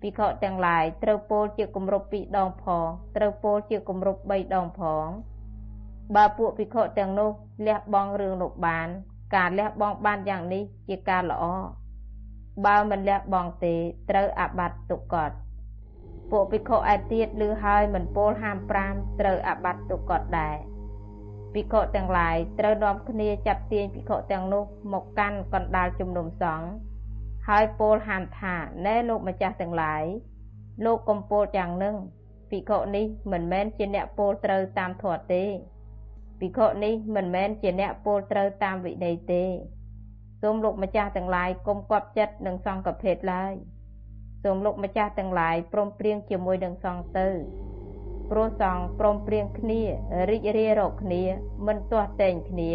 [0.00, 5.06] ភិក្ខុទាំងឡាយត្រូវពោលជាគម្រប់ពីរដងផងត្រូវពោលជាគម្រប់3ដងផង
[6.16, 7.30] បើពួកភិក្ខុទាំងនោះ
[7.66, 8.88] លះបង់រឿងនោះបាន
[9.34, 11.44] ការលះបង់បានយ៉ាងនេះជាការល្អ
[12.66, 13.74] បើមិនលះបង់ទេ
[14.10, 15.30] ត្រូវអាបត្តិទុក្កត
[16.30, 18.58] ពួកភិក្ខុឯទៀតឮហើយមិនពោលហាម
[18.88, 20.56] 5ត្រូវអាបត្តិទុក្កតដែរ
[21.54, 26.68] ភិក្ខុទាំងឡាយត្រូវនាំគ្នាចាត់ទាញភិក្ខុទាំងនោះមកកាន់កណ្ដាលជំនុំសង្ឃ
[27.48, 28.54] ហើយពោលហាមថា
[28.86, 30.04] ណែលោកម្ចាស់ទាំងឡាយ
[30.84, 31.96] លោកកំពោលយ៉ាងនឹង
[32.50, 35.44] ភិក្ខុនេះមិនមែនជាអ្នកពោលត្រូវតាមធម៌ទេ
[36.40, 39.44] ភិក្ខុនេះមិនមែនជាអ្នកពោលត្រូវតាមវិន័យទេ
[40.42, 43.54] សូមលោកម្ចាស់ទាំងឡាយកុំគប់ចិត្តនឹងសង្ឃភេទឡើយ
[44.42, 47.28] សូមលោកម្ចាស់ទាំងឡាយព្រមព្រៀងជាមួយនឹងសង្ឃទៅ
[48.30, 49.82] ព្រោះសង្ឃព្រមព្រៀងគ្នា
[50.30, 51.22] រីករាយរកគ្នា
[51.66, 52.72] មិនទាស់តែងគ្នា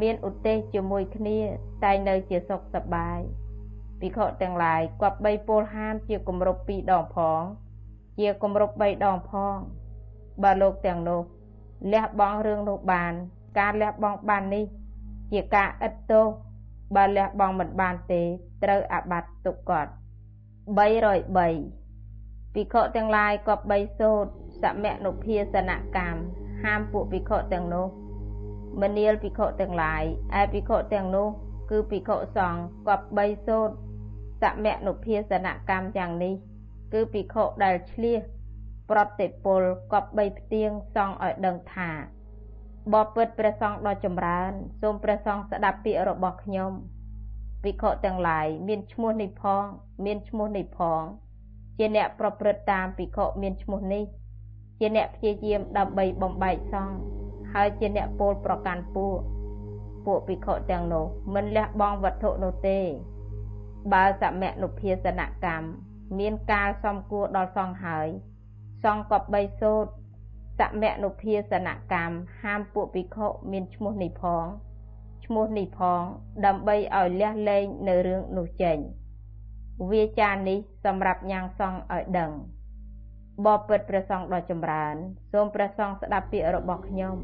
[0.00, 1.38] មានឧទ្ទេសជាមួយគ្នា
[1.84, 3.18] តែនៅជាសុខសប្បាយ
[4.00, 7.42] ភិក្ខុទាំងឡាយគប្បីពលហាមជាគម្រប់2ដងផង
[8.18, 9.56] ជាគម្រប់3ដងផង
[10.42, 11.22] បើលោកទាំងនោះ
[11.92, 13.12] លះបង់រឿងនោះបាន
[13.58, 14.64] ការលះបង់បាននេះ
[15.32, 16.24] ជាការឥតទោស
[16.96, 18.22] បើលះបង់មិនបានទេ
[18.62, 19.94] ត្រូវអាបត្តិទុក្កត303
[22.54, 24.30] ភិក្ខុទាំងឡាយក៏បីសូត្រ
[24.62, 26.20] សមនុភាសនកម្ម
[26.64, 27.86] ហាមពួកភិក្ខុទាំងនោះ
[28.80, 30.02] មនាលភិក្ខុទាំងឡាយ
[30.40, 31.28] ឯភិក្ខុទាំងនោះ
[31.70, 33.74] គឺភិក្ខុសង្ឃក៏បីសូត្រ
[34.42, 36.34] សមនុភាសនកម្មយ៉ាងនេះ
[36.92, 38.22] គឺភិក្ខុដែលឆ្លៀស
[38.90, 39.62] ប្រតិពល
[39.92, 41.90] កប់បីផ្ទៀងសង់ឲ្យដឹងថា
[42.92, 46.72] បបិទ្ធព្រះសង្ឃដ៏ចម្រើន សូមព្រះសង្ឃស្ដាប់ពាក្យរបស់ខ្ញុំ
[47.62, 49.64] ភិក្ខុទាំងឡាយមានឈ្មោះនេះផង
[50.04, 51.02] មានឈ្មោះនេះផង
[51.78, 54.04] ជាអ្នកប្រព្រឹត្តតាមភិក្ខុមានឈ្មោះនេះ
[54.78, 56.96] ជាអ្នកព្យាយាមដើម្បីបំបែកសង្ឃ
[57.52, 59.18] ហើយជាអ្នកពោលប្រកាន់ពួក
[60.06, 62.80] ពួកភិក្ខុទាំងនោះមិនលះបង់វត្ថុនោះទេ
[63.92, 65.68] បើសមនុភាសនកម្ម
[66.18, 68.08] មានកាលសំគួរដល់សង្ឃហើយ
[68.84, 69.90] សង្ឃក៏បីសូត្រ
[70.58, 74.44] សមនុភាសនកម្មហាមពួកភិក្ខុមានឈ្មោះនេះផង
[75.24, 76.02] ឈ្មោះនេះផង
[76.46, 78.76] ដើម្បីឲ្យលះលែងនៅរឿងនោះចេញ
[79.90, 82.32] វាចានេះសម្រាប់ញ៉ាំងសង្ឃឲ្យដឹង
[83.46, 84.94] បបិទ្ធព្រះសង្ឃដ៏ចម្រើន
[85.32, 87.16] សូមព្រះសង្ឃស្ដាប់ពាក្យរបស់ខ្ញុំ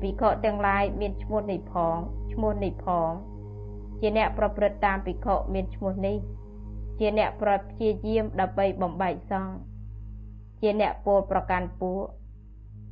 [0.00, 1.96] ភិក្ខុទាំងឡាយមានឈ្មោះនេះផង
[2.32, 3.10] ឈ្មោះនេះផង
[4.00, 6.16] ជាអ្នកប្រព្រឹត្តតាមភិក្ខុមានឈ្មោះនេះ
[6.98, 9.69] ជាអ្នកប្រព្យាយាមដើម្បីបំបែកសង្ឃ
[10.60, 12.04] ជាអ្នកពោលប្រកាន់ពួក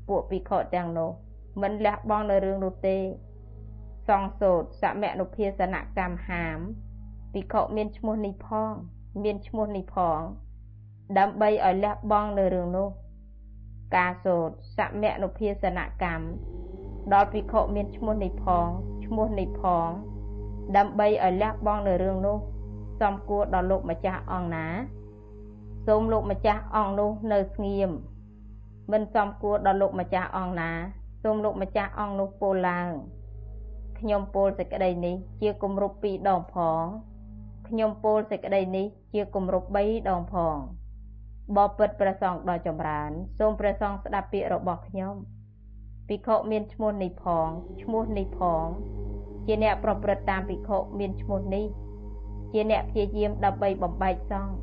[0.08, 1.10] ពួកភិក្ខុទាំងនោះ
[1.62, 2.96] មិនលះបង់នៅរឿងនោះទេ
[4.08, 6.58] សង្ឃសោតសមនុភាសនកម្មហាម
[7.32, 8.72] ភិក្ខុមានឈ្មោះនេះផង
[9.22, 10.20] មានឈ្មោះនេះផង
[11.18, 12.88] ដើម្បីឲ្យលះបង់នៅរឿងនោះ
[13.96, 16.24] ការសោតសមនុភាសនកម្ម
[17.12, 18.66] ដល់ភិក្ខុមានឈ្មោះនេះផង
[19.04, 19.88] ឈ្មោះនេះផង
[20.76, 22.38] ដើម្បីឲ្យលះបង់នៅរឿងនោះ
[23.00, 24.66] សំគួរដល់លោកម្ចាស់អង្គណា
[25.91, 27.91] សូមលោកម្ចាស់អង្គនោះនៅស្ងៀម
[28.93, 30.70] មិនសំគួរដល់លោកម្ចាស់អង្គណា
[31.22, 32.91] សូមលោកម្ចាស់អង្គនោះពោលឡើង
[33.99, 36.84] ខ្ញុំពោលសេចក្តីនេះជាគម្រប់2ដងផង
[37.68, 40.57] ខ្ញុំពោលសេចក្តីនេះជាគម្រប់3ដងផង
[41.57, 45.14] បបិទ្ធព្រះសង្ឃដ៏ចម្រើន សូមព្រះសង្ឃស្ដាប់ពាក្យរបស់ខ្ញុំ
[46.09, 47.49] ភិក្ខុមានឈ្មោះនេះផង
[47.82, 48.64] ឈ្មោះនេះផង
[49.47, 51.66] ជាអ្នកប្រព្រឹត្តតាមភិក្ខុមានឈ្មោះនេះ
[52.53, 54.55] ជាអ្នកព្យាយាមដើម្បីបំបែកសង្ឃ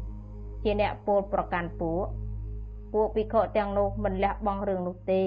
[0.66, 2.06] ជាអ្នកពោលប្រកាន់ពួក
[2.94, 5.24] ពួកភិក្ខុទាំងនោះមិនលះបង់រឿងនោះទេ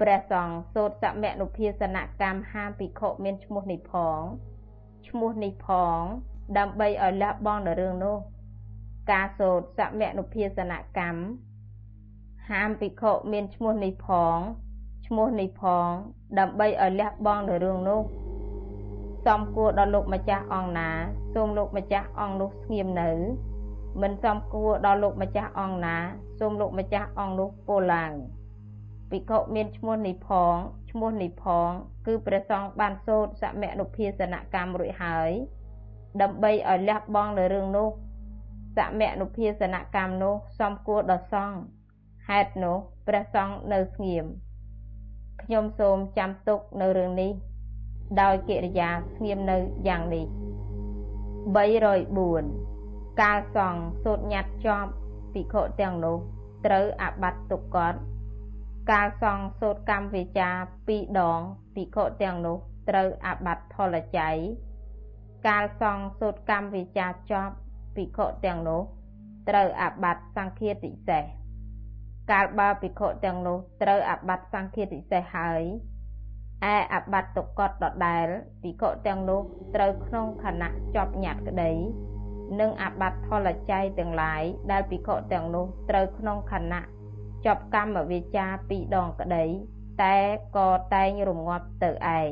[0.00, 4.20] ព្រះសង្ឃសូត្រសមនុភាសនកម្មហាមភិក្ខុមានឈ្មោះនេះផង
[5.08, 6.00] ឈ្មោះនេះផង
[6.58, 8.16] ដើម្បីឲ្យលះបង់នៅរឿងនោះ
[9.10, 11.22] ការសូត្រសមនុភាសនកម្ម
[12.50, 14.36] ហាមភិក្ខុមានឈ្មោះនេះផង
[15.06, 15.88] ឈ្មោះនេះផង
[16.38, 18.00] ដើម្បីឲ្យលះបង់នៅរឿងនោះ
[19.26, 20.90] សំគួរដល់លោកម្ចាស់អង្គណា
[21.34, 23.10] សូមលោកម្ចាស់អង្គនោះស្ងៀមនៅ
[24.00, 25.96] មិនសំគួរដល់លោកម្ចាស់អង្គណា
[26.38, 28.12] សូមលោកម្ចាស់អង្គនោះពោលឡើង
[29.10, 30.54] ភិក្ខុមានឈ្មោះនេះផង
[30.90, 31.68] ឈ្មោះនេះផង
[32.06, 35.30] គឺព្រះសង្ឃបានសូត្រសមនុភាសនកម្មរួចហើយ
[36.22, 37.88] ដើម្បីឲ្យលះបង់នៅរឿងនោះ
[38.76, 41.58] សមនុភាសនកម្មនោះសំគួរដល់សង្ឃ
[42.28, 42.76] ហេតុនោះ
[43.06, 44.26] ព្រះសង្ឃនៅស្ងៀម
[45.42, 47.32] ខ្ញុំសូមចាំទុកនៅរឿងនេះ
[48.20, 49.56] ដោយកិរិយាស្ងៀមនៅ
[49.88, 50.26] យ៉ាងនេះ
[51.54, 52.71] 304
[53.20, 54.90] កាលសង្ឃសូត្រញត្តិចប់
[55.32, 56.16] ភិក្ខុទាំងនោះ
[56.66, 57.94] ត្រូវអាបត្តិទុក្កត
[58.90, 60.48] កាលសង្ឃសូត្រកម្មវិចា
[60.86, 61.40] 2ដង
[61.74, 62.56] ភិក្ខុទាំងនោះ
[62.88, 64.36] ត្រូវអាបត្តិថលច័យ
[65.46, 67.54] កាលសង្ឃសូត្រកម្មវិចាចប់
[67.96, 68.82] ភិក្ខុទាំងនោះ
[69.48, 71.24] ត្រូវអាបត្តិសង្ឃាតិសេស
[72.30, 75.62] កាលបើភិក្ខុទាំងនោះត្រូវអាបត្តិសង្ឃាតិសេសហើយ
[76.72, 78.26] ឯអាបត្តិទុកតដដែល
[78.62, 79.40] ភិក្ខុទាំងនោះ
[79.74, 81.72] ត្រូវក្នុងខណៈជាប់ញាត់ក្តី
[82.60, 86.82] និងអាបត្តិផលច័យទាំងឡាយដែលភិក្ខុទាំងនោះត្រូវក្នុងខណៈ
[87.44, 89.44] ជាប់កម្មវិជាពីរដងក្តី
[90.02, 90.16] តែ
[90.56, 92.30] ក៏តែងរងាប់ទៅឯង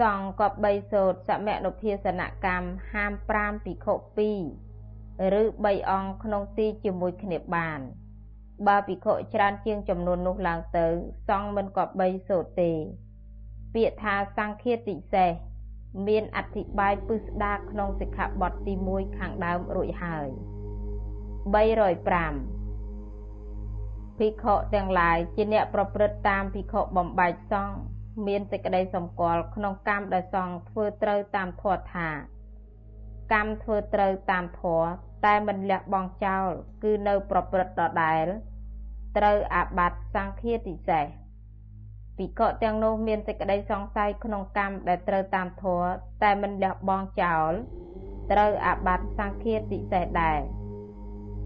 [0.00, 3.98] សង្ឃក៏បីសូត្រសមនុភាសនកម្មហាម5ភិក្ខុ2
[5.40, 7.80] ឬ3អង្គក្នុងទីជាមួយគ្នាបាន
[8.66, 10.86] បើភិក្ខុច្រើនជាងចំនួននោះឡើងទៅ
[11.28, 12.72] សង្ឃមិនក៏បីសូត្រទេ
[13.74, 15.30] ពាក្យថាសង្ឃាតិសេស
[16.06, 20.28] មានអធិប្បាយពឹស្ដារក្នុងសិក្ខាបទទី1ខាងដើមរួចហើយ
[21.54, 27.78] 305ភិក្ខុទាំងឡាយជាអ្នកប្រព្រឹត្តតាមភិក្ខុបំបែកសង្ឃ
[28.26, 32.08] មានសេចក្តីសម្គាល់ក្នុងកម្មដែលសង្ឃធ្វើត្រូវតាមធម៌ថា
[33.32, 34.86] កម្មធ្វើត្រូវតាមធម៌
[35.26, 36.46] តែមិនលះបង់ចោល
[36.82, 38.26] គឺនៅប្រព្រឹត្តដដែល
[39.16, 41.06] ត្រូវអាបត្តិសង្ឃាតិសេស
[42.20, 45.88] ភិក្ខុទាំងនោះមានសេចក្តីសង្ស័យក្នុងកម្មដែលត្រូវតាមធម៌
[46.22, 47.52] តែមិនលះបង់ចោល
[48.32, 50.40] ត្រូវអាបត្តិសង្ឃាតិសេសដែរ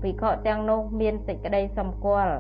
[0.02, 2.34] ភិក្ខុទាំងនោះមានសេចក្តីសម្គាល់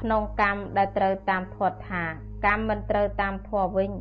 [0.00, 2.02] ក្នុងកម្មដែលត្រូវតាមធម៌ថា
[2.46, 3.92] កម្មមិនត្រូវតាមធម៌វិញ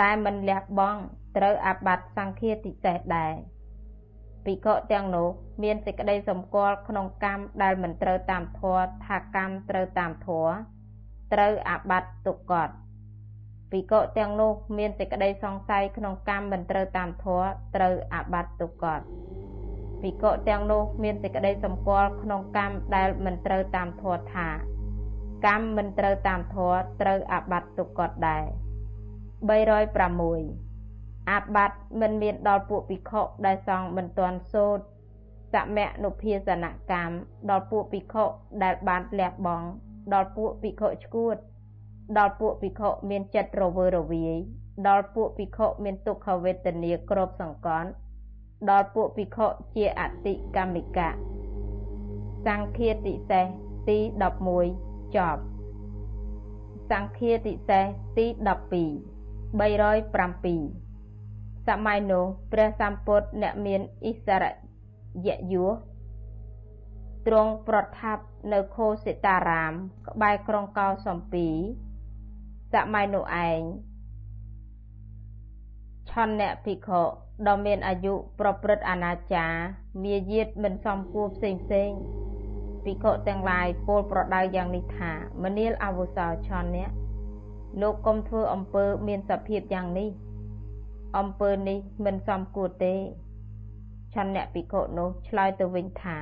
[0.00, 1.00] តែមិនលះបង់
[1.36, 3.34] ត្រូវអាបត្តិសង្ឃាតិសេសដែរ
[4.44, 5.28] ភិក្ខុទាំងនោះ
[5.62, 10.75] មានសេចក្តីសម្គាល់ក្នុងកម្មដែលមិនត្រូវតាមធម៌ថាកម្មត្រូវតាមធម៌
[11.32, 12.68] ត្រូវអាបត្តិទុក្កត
[13.70, 17.46] ភិក្ខុទាំងនោះមានសេចក្តីសង្ស័យក្នុងកម្មមិនត្រូវតាមធម៌
[17.76, 19.00] ត្រូវអាបត្តិទុក្កត
[20.02, 24.48] ភិក្ខុទាំងនោះមានសេចក្តីសម្គាល់ក្នុងកម្មដែលមិនត្រូវតាមធម៌ថា
[25.46, 28.44] កម្មមិនត្រូវតាមធម៌ត្រូវអាបត្តិទុក្កតដែរ
[29.66, 34.84] 306អាបត្តិមិនមានដល់ពួកភិក្ខុដែលសង់មិនទាន់សូត្រ
[35.54, 37.14] សមនុភាសនកម្ម
[37.50, 38.24] ដល់ពួកភិក្ខុ
[38.62, 39.66] ដែលបានលះបង់
[40.12, 41.36] ដល់ពួកភិក្ខុឈួត
[42.18, 44.36] ដល់ពួកភិក្ខុមានចិត្តរវើរវាយ
[44.88, 47.88] ដល់ពួកភិក្ខុមានទុក្ខវេទនាគ្របសង្កត់
[48.70, 51.08] ដល់ពួកភិក្ខុជាអតិកម្មិកៈ
[52.46, 53.46] សង្ឃាតិសេស
[53.88, 53.98] ទី
[54.62, 55.42] 11ចប់
[56.90, 57.84] សង្ឃាតិសេស
[58.18, 58.40] ទី12
[59.60, 64.44] 307សម័យនោះព្រះសម្ពុទ្ធអ្នកមានអិសរ
[65.26, 65.64] យយុ
[67.26, 69.72] ទ្រង់ប្រថាប់នៅខោសិតារាម
[70.08, 71.46] ក្បែរក្រុងកោសំពី
[72.72, 73.60] សម័យនោះឯង
[76.10, 77.02] ឆនអ្នកភិក្ខុ
[77.46, 79.52] ដ៏មានអាយុប្រព្រឹត្តអនាចារ
[80.04, 81.90] មាយាទមិនសមគួរផ្សេងផ្សេង
[82.84, 85.12] ភិក្ខុទាំងឡាយពោលប្រដៅយ៉ាងនេះថា
[85.42, 86.88] មនាលអវុសោឆននេះ
[87.80, 90.10] លោកកុំធ្វើអំពើមានសភាពយ៉ាងនេះ
[91.18, 92.94] អំពើនេះមិនសមគួរទេ
[94.14, 96.18] ឆនអ្នកភិក្ខុនោះឆ្លើយទៅវិញថា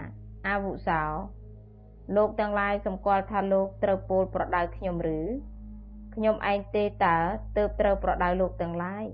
[0.47, 1.03] អវុសោ
[2.17, 5.19] លោកទាំងឡាយសម្គាល់ថាលោកត្រូវពោលប្រដៅខ្ញុំឬ
[6.15, 7.17] ខ្ញុំឯងទេតើ
[7.57, 9.05] ទើបត្រូវប្រដៅលោកទាំងឡាយ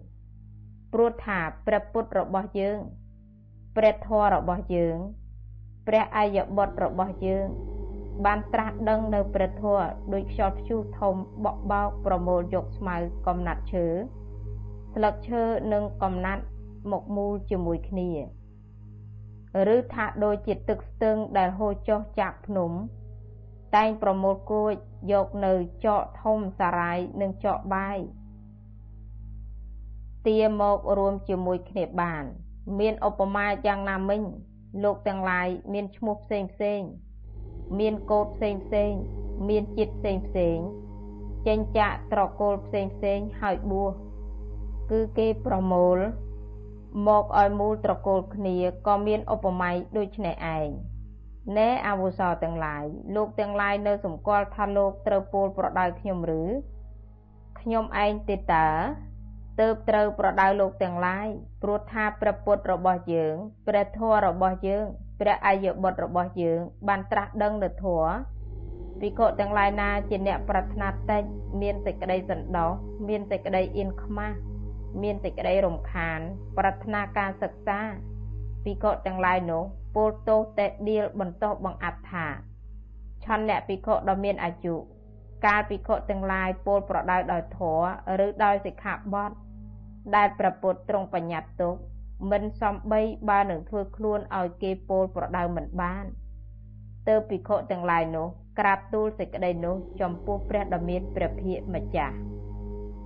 [0.93, 2.78] ព្រោះថាព្រះពុទ្ធរបស់យើង
[3.76, 4.97] ព្រះធម៌របស់យើង
[5.87, 7.47] ព្រះអាយបុត្ររបស់យើង
[8.24, 11.14] បានត្រាស់ដឹងនៅព្រះធម៌ដោយខ្យល់ព្យុះធំ
[11.45, 13.87] បក់បោកប្រមូលយកស្មៅកំណាត់ឈើ
[14.95, 16.43] ស្លឹកឈើនិងកំណាត់
[16.93, 18.11] មកមូលជាមួយគ្នា
[19.74, 22.72] ឬថាដូចជាទឹកស្ទឹងដែលហូរចុះចាក់ភ្នំ
[23.76, 24.72] តែងប្រមូលគួច
[25.12, 27.98] យកនៅចកធំសារាយនិងចកបាយ
[30.26, 32.24] ទាមករួមជាមួយគ្នាបាន
[32.78, 34.22] មានឧបមាយ៉ាងណាមិញ
[34.84, 36.80] លោកទាំងឡាយមានឈ្មោះផ្សេងផ្សេង
[37.78, 38.92] មានកូដផ្សេងផ្សេង
[39.48, 40.59] មានជាតិផ្សេងផ្សេង
[41.46, 43.92] ចេញចាក់ត្រកូលផ្សេងផ្សេងហើយបួស
[44.90, 45.98] គឺគេប្រមូល
[47.07, 50.68] មកឲ្យមូលត្រកូលគ្នាក៏មានឧបមាដូចនេះឯង
[51.59, 52.84] ណែអវុសោទាំងឡាយ
[53.14, 56.43] លោកទាំងឡាយនៅសម្គាល់ថាលោកត្រូវពោលប្រដៅខ្ញុំឬ
[57.61, 58.68] ខ្ញុំឯងទេតើ
[59.61, 61.28] ទើបត្រូវប្រដៅលោកទាំងឡាយ
[61.62, 63.34] ព្រោះថាព្រះពុទ្ធរបស់យើង
[63.68, 64.84] ព្រះធម៌របស់យើង
[65.20, 68.11] ព្រះអាយបុត្ររបស់យើង បានត្រាស់ដឹងនៅធម៌
[69.03, 71.22] វិកុទាំងឡាយណាជាអ្នកប្រាថ្នាតិច
[71.61, 72.70] មានសេចក្តីសន្តោស
[73.09, 74.36] មានសេចក្តីអៀនខ្មាស់
[75.03, 76.20] មានសេចក្តីរំខាន
[76.59, 77.80] ប្រាថ្នាការសិក្សា
[78.66, 79.64] វិកុទាំងឡាយនោះ
[79.97, 82.26] ពោលទោសតែដៀលបន្តបង្អាត់ថា
[83.24, 84.76] ឆនអ្នកភិក្ខុដ៏មានអាយុ
[85.47, 87.84] កាលភិក្ខុទាំងឡាយពោលប្រដៅដោយធម៌
[88.26, 89.30] ឬដោយសិក្ខាបទ
[90.16, 91.74] ដែលព្រះពុទ្ធទ្រង់បញ្ញត្តិទុក
[92.30, 96.05] មិនសំបីបើនឹងធ្វើខ្លួនឲ្យគេពោលប្រដៅមិនបាន
[97.09, 98.26] ទើបភិក្ខុទាំងឡាយនោះ
[98.59, 102.14] ក្រាបទូលសេចក្តីនោះចំពោះព្រះដ៏មានព្រះភិក្ខម្ចាស់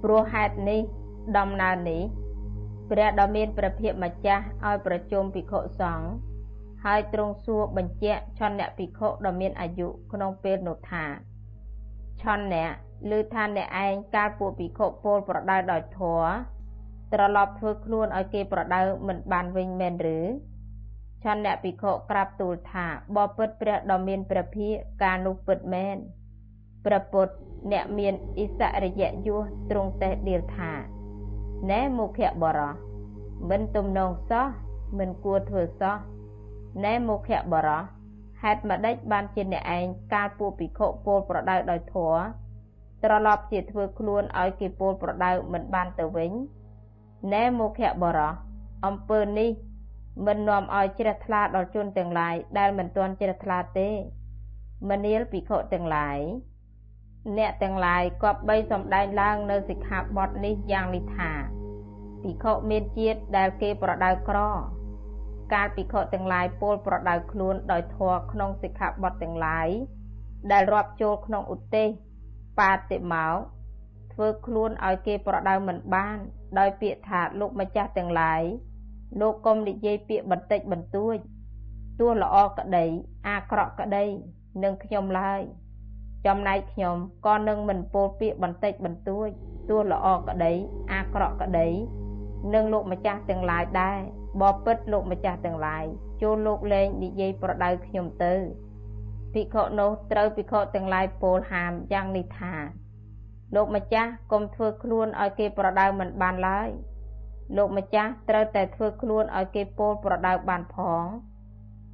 [0.03, 0.81] ព្រោះហេតុនេះ
[1.37, 2.03] ដំណើរនេះ
[2.91, 6.09] ព្រះដ៏មានព្រះភិក្ខម្ចាស់ឲ្យប្រជុំភិក្ខុសង្ឃ
[6.85, 11.05] ហហើយទ្រង់សួរបញ្ជាក់ឆនអ្នកភិក្ខុដ៏មានអាយុក្នុងពេលនោះថា
[12.23, 12.71] ឆនអ្នក
[13.17, 16.21] ឬថាអ្នកឯងកាលពួកភិក្ខុពលប្រដៅដោយធัว
[17.13, 20.19] ត្រឡប់ធ្វើខ្លួនឲ្យគេប្រដៅមិនបានវិញមែនឬ
[21.23, 25.97] ឆនអ្នកភិក្ខុក្រាបទូលថាបបិទ្ធព្រះដ៏មានព្រះភិក្ខការនោះពិតមែន
[26.85, 27.35] ព្រះពុទ្ធ
[27.73, 30.94] អ្នកមានអិសរិយយុះទ្រង់តេះដៀលថា
[31.71, 32.73] ណែមុខបរោះ
[33.51, 34.47] មិនទំនងសោះ
[34.99, 35.97] មិនគួរធ្វើសោះ
[36.85, 37.83] ណែមុខបរោះ
[38.43, 42.13] ហេតុម្ដេចបានជាអ្នកឯងកាលពួកភិក្ខុពោលប្រដៅដោយធัว
[43.05, 46.33] ត្រឡប់ជាធ្វើខ្លួនឲ្យគេពោលប្រដៅមិនបានទៅវិញ
[47.33, 48.33] ណែមុខបរោះ
[48.87, 49.51] អំពើនេះ
[50.27, 53.89] មិននាំឲ្យជ្រះថ្លាដល់ជនទាំងឡាយដែលមិនទាន់ជ្រះថ្លាទេ
[54.91, 56.19] មនាលភិក្ខុទាំងឡាយ
[57.39, 61.31] អ្នកទាំងឡាយគប្បីសំដែងឡើងនៅសិក្ខាបទនេះយ៉ាងនេះថា
[62.23, 64.39] ភិក្ខុមានជាតិដែលគេប្រដៅក្រ
[65.53, 69.69] កាលភិក្ខុទាំងឡាយពោលប្រដៅខ្លួនដោយធម៌ក្នុងសិក្ខាបទទាំងឡាយ
[70.53, 71.89] ដែលរាប់ចូលក្នុងឧទេស
[72.59, 73.35] បាតិមក
[74.13, 76.19] ធ្វើខ្លួនឲ្យគេប្រដៅមិនបាន
[76.59, 78.43] ដោយពាក្យថាលោកម្ចាស់ទាំងឡាយ
[79.21, 81.17] លោកកុំនិយាយពាក្យបន្តិចបន្តួច
[82.01, 82.87] ទោះល្អក្តី
[83.29, 84.05] អាក្រក់ក្តី
[84.63, 85.43] នឹងខ្ញុំឡើយ
[86.27, 86.97] ចំណែកខ្ញុំ
[87.27, 89.29] ក៏នឹងមិនពោលពាក្យបន្តិចបន្តួច
[89.69, 90.53] ទោះល្អក្តី
[90.93, 91.69] អាក្រក់ក្តី
[92.55, 93.99] នឹងលោកម្ចាស់ទាំងឡាយដែរ
[94.43, 95.85] បបិទ្ធលោកម្ចាស់ទាំងឡាយ
[96.23, 98.35] ចូលលោកលែងនិយាយប្រដៅខ្ញុំទៅ
[99.33, 102.55] ភិក្ខុនោះត្រូវភិក្ខុទាំងឡាយពោលហាមយ៉ាងនេះថា
[103.55, 106.69] លោកម្ចាស់កុំធ្វើខ្លួនឲ្យគេប្រដៅមិនបានឡើយ
[107.57, 111.05] លោកម្ចាស់ត្រូវតែធ្វើខ្លួនឲ្យគេពោលប្រដៅបានផង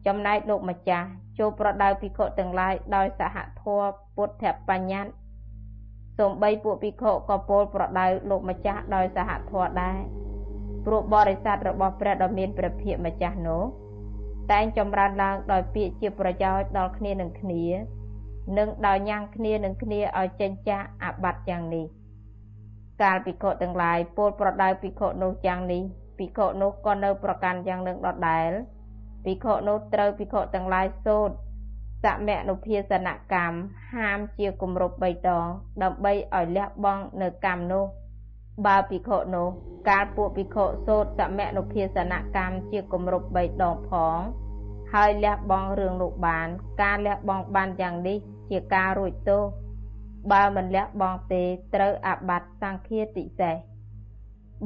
[0.06, 1.08] ចំណែកលោកម្ចាស់
[1.40, 5.12] ចូលប្រដៅភិក្ខុទាំងឡាយដោយសហធម៌ពុទ្ធបញ្ញត្តិ
[6.18, 9.98] សូម្បីពួកភិក្ខុក៏ពោលប្រដៅលោកម្ចាស់ដោយសហធម៌ដែរ
[10.86, 13.62] ព្រោះបរិស័ទរបស់ព្រះដ៏មានព្រះភិក្ខម្ចាស់នោះ
[14.52, 17.64] តែងចម្រើនឡើងដោយពាក្យជាប្រយោជន៍ដល់គ្នានឹងគ្នា
[18.58, 21.86] និងដោយញ៉ាំងគ្នានឹងគ្នាឲ្យចេញចាកអាបត្តិយ៉ាងនេះ
[23.02, 25.82] កាលភិក្ខុទាំងឡាយពោលប្រដៅភិក្ខុនោះយ៉ាងនេះ
[26.18, 28.50] ភិក្ខុនោះក៏នៅប្រកាន់យ៉ាងនឹងដដែល
[29.24, 31.34] ភិក្ខុនោះត្រូវភិក្ខុទាំងឡាយសូត្រ
[32.04, 33.58] សមនុភាសនកម្ម
[33.94, 35.46] ហាមជាគម្រប់3ដង
[35.82, 37.84] ដើម្បីឲ្យលះបង់នៅកម្មនោះ
[38.66, 39.48] បើភិក្ខុនោះ
[39.88, 44.18] កាលពួកភិក្ខុសូត្រសមនុភាសនកម្មជាគម្រប់3ដងផង
[44.94, 46.48] ហើយលះបង់រឿងនោះបាន
[46.82, 48.18] ការលះបង់បានយ៉ាងនេះ
[48.50, 49.42] ជាការរួចទោស
[50.32, 51.42] បើមិនលះបង់ទេ
[51.74, 53.56] ត្រូវអាបត្តិសង្ឃាតិសេស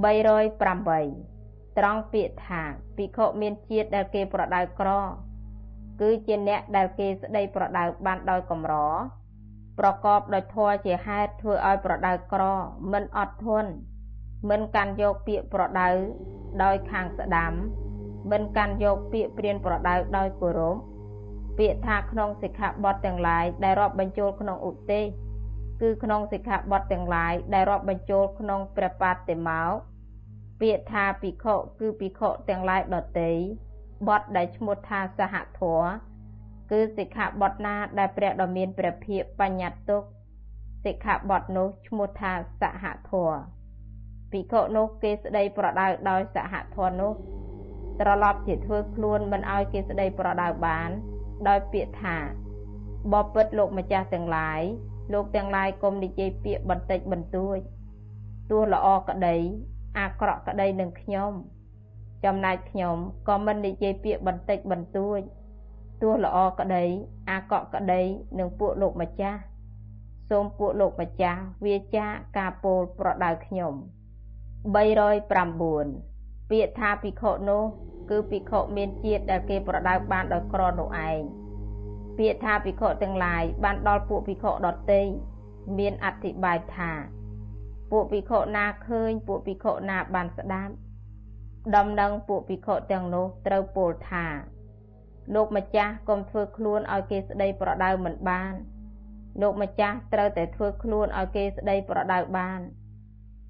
[0.05, 1.34] 308
[1.79, 2.62] ត្រង់ពាក្យថា
[2.97, 4.91] ភិក្ខុមានជាតិដែលគេប្រដៅក្រ
[6.01, 8.75] គឺជាអ្នកដែលគេស្ដីប្រដៅបានដោយកម្រ
[9.79, 12.43] ប្រកបដោយធម៌ជាហេតុធ្វើឲ្យប្រដៅក្រ
[12.93, 13.70] មិនអត់ធន់
[14.51, 15.89] មិនកាន់យកពាក្យប្រដៅ
[16.62, 17.53] ដោយខាងស្ដាំ
[18.31, 20.77] មិនកាន់យកពាក្យព្រានប្រដៅដោយគោរព
[21.59, 25.05] ពាក្យថាក្នុងសិក្ខាបទទាំងឡាយដែលរាប់បញ្ចូលក្នុងឧទេស
[25.81, 29.72] គឺក្នុងសិក្ខាបទទាំងឡាយដែលរាប់បញ្ចូលក្នុងព្រះបាតិមក
[30.61, 33.31] ពាក្យថាភិក្ខុគឺភិក្ខុទាំងឡាយដទៃ
[34.09, 35.83] បទដែលឈ្មោះថាសហធរ
[36.71, 40.03] គឺសិក្ខាបទណាដែលព្រះដ៏មានព្រះភិក្ខបញ្ញត្តិទុក
[40.85, 43.33] សិក្ខាបទនោះឈ្មោះថាសហធរ
[44.33, 47.13] ភិក្ខុនោះគេស្ដីប្រដៅដោយសហធរនោះ
[48.01, 50.91] ត្រឡប់ជាធ្វើខ្លួនមិនឲ្យគេស្ដីប្រដៅបាន
[51.49, 52.17] ដោយពាក្យថា
[53.13, 54.63] បបិទ្ធលោកម្ចាស់ទាំងឡាយ
[55.13, 57.59] លោកទាំងឡាយកុំនិយាយពាក្យបន្តិចបន្តួច
[58.51, 59.37] ទោះល្អក្តី
[59.99, 61.33] អាក្រក់ក្តីនឹងខ្ញុំ
[62.25, 62.97] ចំណែកខ្ញុំ
[63.29, 65.21] ក៏មិននិយាយពាក្យបន្តិចបន្តួច
[66.03, 66.85] ទោះល្អក្តី
[67.31, 68.01] អាក្រក់ក្តី
[68.39, 69.41] នឹងពួកលោកម្ចាស់
[70.31, 72.07] សូមពួកលោកម្ចាស់វាចា
[72.39, 73.73] ការពោលប្រដៅខ្ញុំ
[74.75, 77.65] 309ពាក្យថាភិក្ខុនោះ
[78.11, 81.21] គឺភិក្ខុមានជាតិដែលគេប្រដៅបានដោយក្រនោះឯង
[82.19, 85.03] ពាក្យថាភិក្ខុទាំងឡាយបានដល់ពួកភិក្ខុដទៃ
[85.79, 86.93] មានអធិប្បាយថា
[87.91, 90.74] ពួកភិក្ខុណាឃើញ ពួកភិក្ខុណាបានស្ដាប់
[91.76, 94.26] ដំណឹងពួកភិក្ខុទាំងនោះត្រូវពោលថា
[95.35, 98.55] លោកម្ចាស់កុំធ្វើខ្លួនឲ្យគេស្ដីប្រដៅមិនបាន
[99.43, 102.61] លោកម្ចាស់ត្រូវតែធ្វើខ្លួនឲ្យគេស្ដីប្រដៅបាន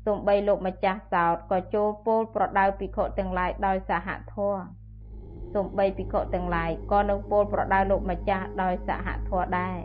[0.06, 4.62] ទោះបីលោកម្ចាស់សោតក៏ចូលពោលប្រដៅភិក្ខុទាំងឡាយដោយសហធម៌
[5.54, 9.76] សំបីភិក្ខុទាំងឡាយក៏នឹងពោលប្រដៅលោកម្ចាស់ដោយសហធម៌ដែរ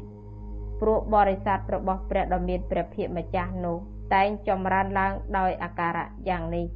[0.81, 3.79] ព្រោះបរិស័ទរបស់ព្រះដ៏មានព្រះភិក្ខម្ចាស់នោះ
[4.13, 6.67] តែងចម្រើនឡើងដោយអាការៈយ៉ាងនេះ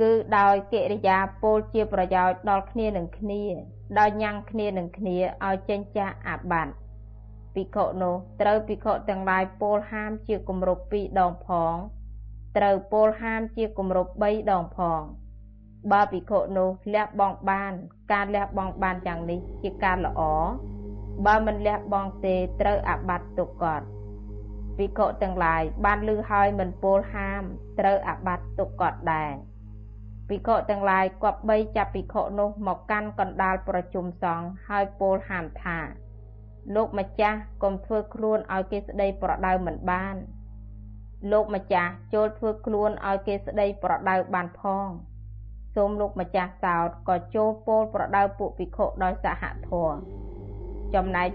[0.00, 3.42] គឺដោយកិរិយាពោលជាប្រយោជន៍ដល់គ្នានឹងគ្នា
[3.98, 5.16] ដោយញ៉ាំងគ្នានឹងគ្នា
[5.46, 6.72] ឲ្យចេញចាកអាបត្តិ
[7.54, 11.74] ភិក្ខុនោះត្រូវភិក្ខុទាំងឡាយពោលហាមជាគម្រប់2ដងផង
[12.56, 15.00] ត្រូវពោលហាមជាគម្រប់3ដងផង
[15.92, 17.72] បើភិក្ខុនោះលះបង់បាន
[18.12, 20.20] ការលះបង់បានយ៉ាងនេះជាការល្អ
[21.26, 23.86] បើមិនលះបង់ទេត្រូវអាបត្តិទុកកត់
[24.80, 27.42] ភិក្ខុទាំងឡាយបានលឺហើយមិនពោលហាម
[27.78, 29.32] ត្រូវអាបត្តិទុកកត់ដែរ
[30.28, 35.78] ភិក្ខុទាំងឡាយគប្បីចាប់ភិក្ខុនោះមកកាន់កណ្ដាលប្រជុំសង្ឃហើយពោលហាមថា
[36.74, 40.16] លោកម្ចាស់កុំធ្វើខ្លួនឲ្យគេស្ដីប្រដៅមិនបាន
[41.32, 44.88] លោកម្ចាស់ចូលធ្វើខ្លួនឲ្យគេស្ដីប្រដៅបានផង
[45.74, 49.96] សូមលោកម្ចាស់សោតក៏ចូលពោលប្រដៅពួកភិក្ខុដោយសហធម៌
[50.94, 51.28] ចំណែក